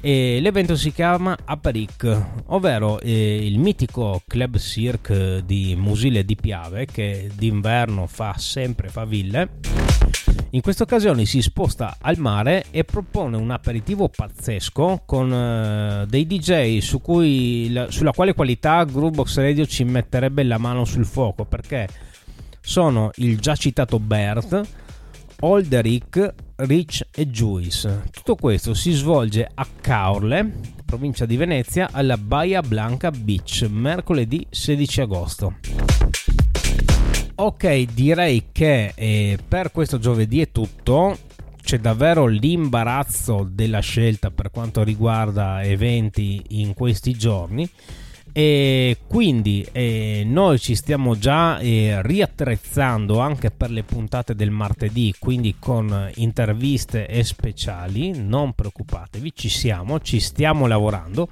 e 0.00 0.40
l'evento 0.40 0.74
si 0.74 0.92
chiama 0.92 1.38
Aperic, 1.44 2.22
ovvero 2.46 2.98
eh, 2.98 3.46
il 3.46 3.60
mitico 3.60 4.22
club 4.26 4.58
cirque 4.58 5.44
di 5.46 5.76
Musile 5.78 6.24
di 6.24 6.34
Piave 6.34 6.84
che 6.84 7.30
d'inverno 7.32 8.08
fa 8.08 8.34
sempre 8.36 8.88
faville 8.88 9.50
in 10.50 10.60
questa 10.60 10.84
occasione 10.84 11.24
si 11.24 11.42
sposta 11.42 11.96
al 12.00 12.18
mare 12.18 12.66
e 12.70 12.84
propone 12.84 13.36
un 13.36 13.50
aperitivo 13.50 14.08
pazzesco 14.08 15.02
con 15.04 15.30
uh, 15.30 16.06
dei 16.06 16.26
DJ 16.26 16.78
su 16.78 17.00
cui, 17.00 17.72
la, 17.72 17.90
sulla 17.90 18.12
quale 18.12 18.34
qualità 18.34 18.84
Groovebox 18.84 19.36
Radio 19.36 19.66
ci 19.66 19.84
metterebbe 19.84 20.42
la 20.42 20.58
mano 20.58 20.84
sul 20.84 21.04
fuoco 21.04 21.44
perché 21.44 21.88
sono 22.60 23.10
il 23.16 23.38
già 23.38 23.56
citato 23.56 23.98
Bert, 23.98 24.62
Olderic, 25.40 26.34
Rich 26.56 27.06
e 27.14 27.28
Juice. 27.28 28.04
Tutto 28.10 28.36
questo 28.36 28.74
si 28.74 28.92
svolge 28.92 29.48
a 29.52 29.66
Caorle, 29.80 30.52
provincia 30.84 31.26
di 31.26 31.36
Venezia, 31.36 31.88
alla 31.92 32.16
Baia 32.16 32.62
Blanca 32.62 33.10
Beach, 33.10 33.66
mercoledì 33.68 34.46
16 34.48 35.00
agosto. 35.00 35.93
Ok, 37.36 37.86
direi 37.92 38.44
che 38.52 38.92
eh, 38.94 39.38
per 39.46 39.72
questo 39.72 39.98
giovedì 39.98 40.40
è 40.40 40.52
tutto. 40.52 41.18
C'è 41.60 41.78
davvero 41.78 42.26
l'imbarazzo 42.26 43.48
della 43.50 43.80
scelta 43.80 44.30
per 44.30 44.52
quanto 44.52 44.84
riguarda 44.84 45.60
eventi 45.64 46.40
in 46.50 46.74
questi 46.74 47.12
giorni. 47.14 47.68
E 48.32 48.98
quindi 49.08 49.66
eh, 49.72 50.22
noi 50.24 50.60
ci 50.60 50.76
stiamo 50.76 51.18
già 51.18 51.58
eh, 51.58 52.02
riattrezzando 52.02 53.18
anche 53.18 53.50
per 53.50 53.70
le 53.70 53.82
puntate 53.82 54.34
del 54.34 54.50
martedì 54.50 55.14
quindi 55.18 55.56
con 55.58 56.10
interviste 56.14 57.08
e 57.08 57.24
speciali. 57.24 58.16
Non 58.16 58.52
preoccupatevi 58.52 59.32
ci 59.34 59.48
siamo 59.48 60.00
ci 60.00 60.20
stiamo 60.20 60.66
lavorando 60.66 61.28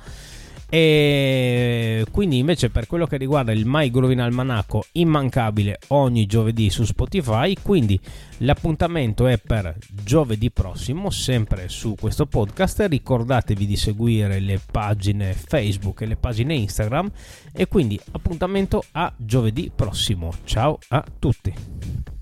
e 0.75 2.07
quindi 2.11 2.39
invece 2.39 2.71
per 2.71 2.87
quello 2.87 3.05
che 3.05 3.19
riguarda 3.19 3.53
il 3.53 3.65
My 3.67 3.91
Groovin 3.91 4.21
Almanacco 4.21 4.87
immancabile 4.93 5.79
ogni 5.89 6.25
giovedì 6.25 6.71
su 6.71 6.85
Spotify, 6.85 7.55
quindi 7.61 8.01
l'appuntamento 8.39 9.27
è 9.27 9.37
per 9.37 9.77
giovedì 10.03 10.51
prossimo, 10.51 11.11
sempre 11.11 11.69
su 11.69 11.95
questo 12.01 12.25
podcast. 12.25 12.87
Ricordatevi 12.89 13.67
di 13.67 13.77
seguire 13.77 14.41
le 14.41 14.59
pagine 14.71 15.35
Facebook 15.35 16.01
e 16.01 16.07
le 16.07 16.17
pagine 16.17 16.55
Instagram 16.55 17.11
e 17.53 17.69
quindi 17.69 18.01
appuntamento 18.13 18.83
a 18.93 19.13
giovedì 19.15 19.71
prossimo. 19.77 20.33
Ciao 20.45 20.79
a 20.89 21.05
tutti. 21.19 22.22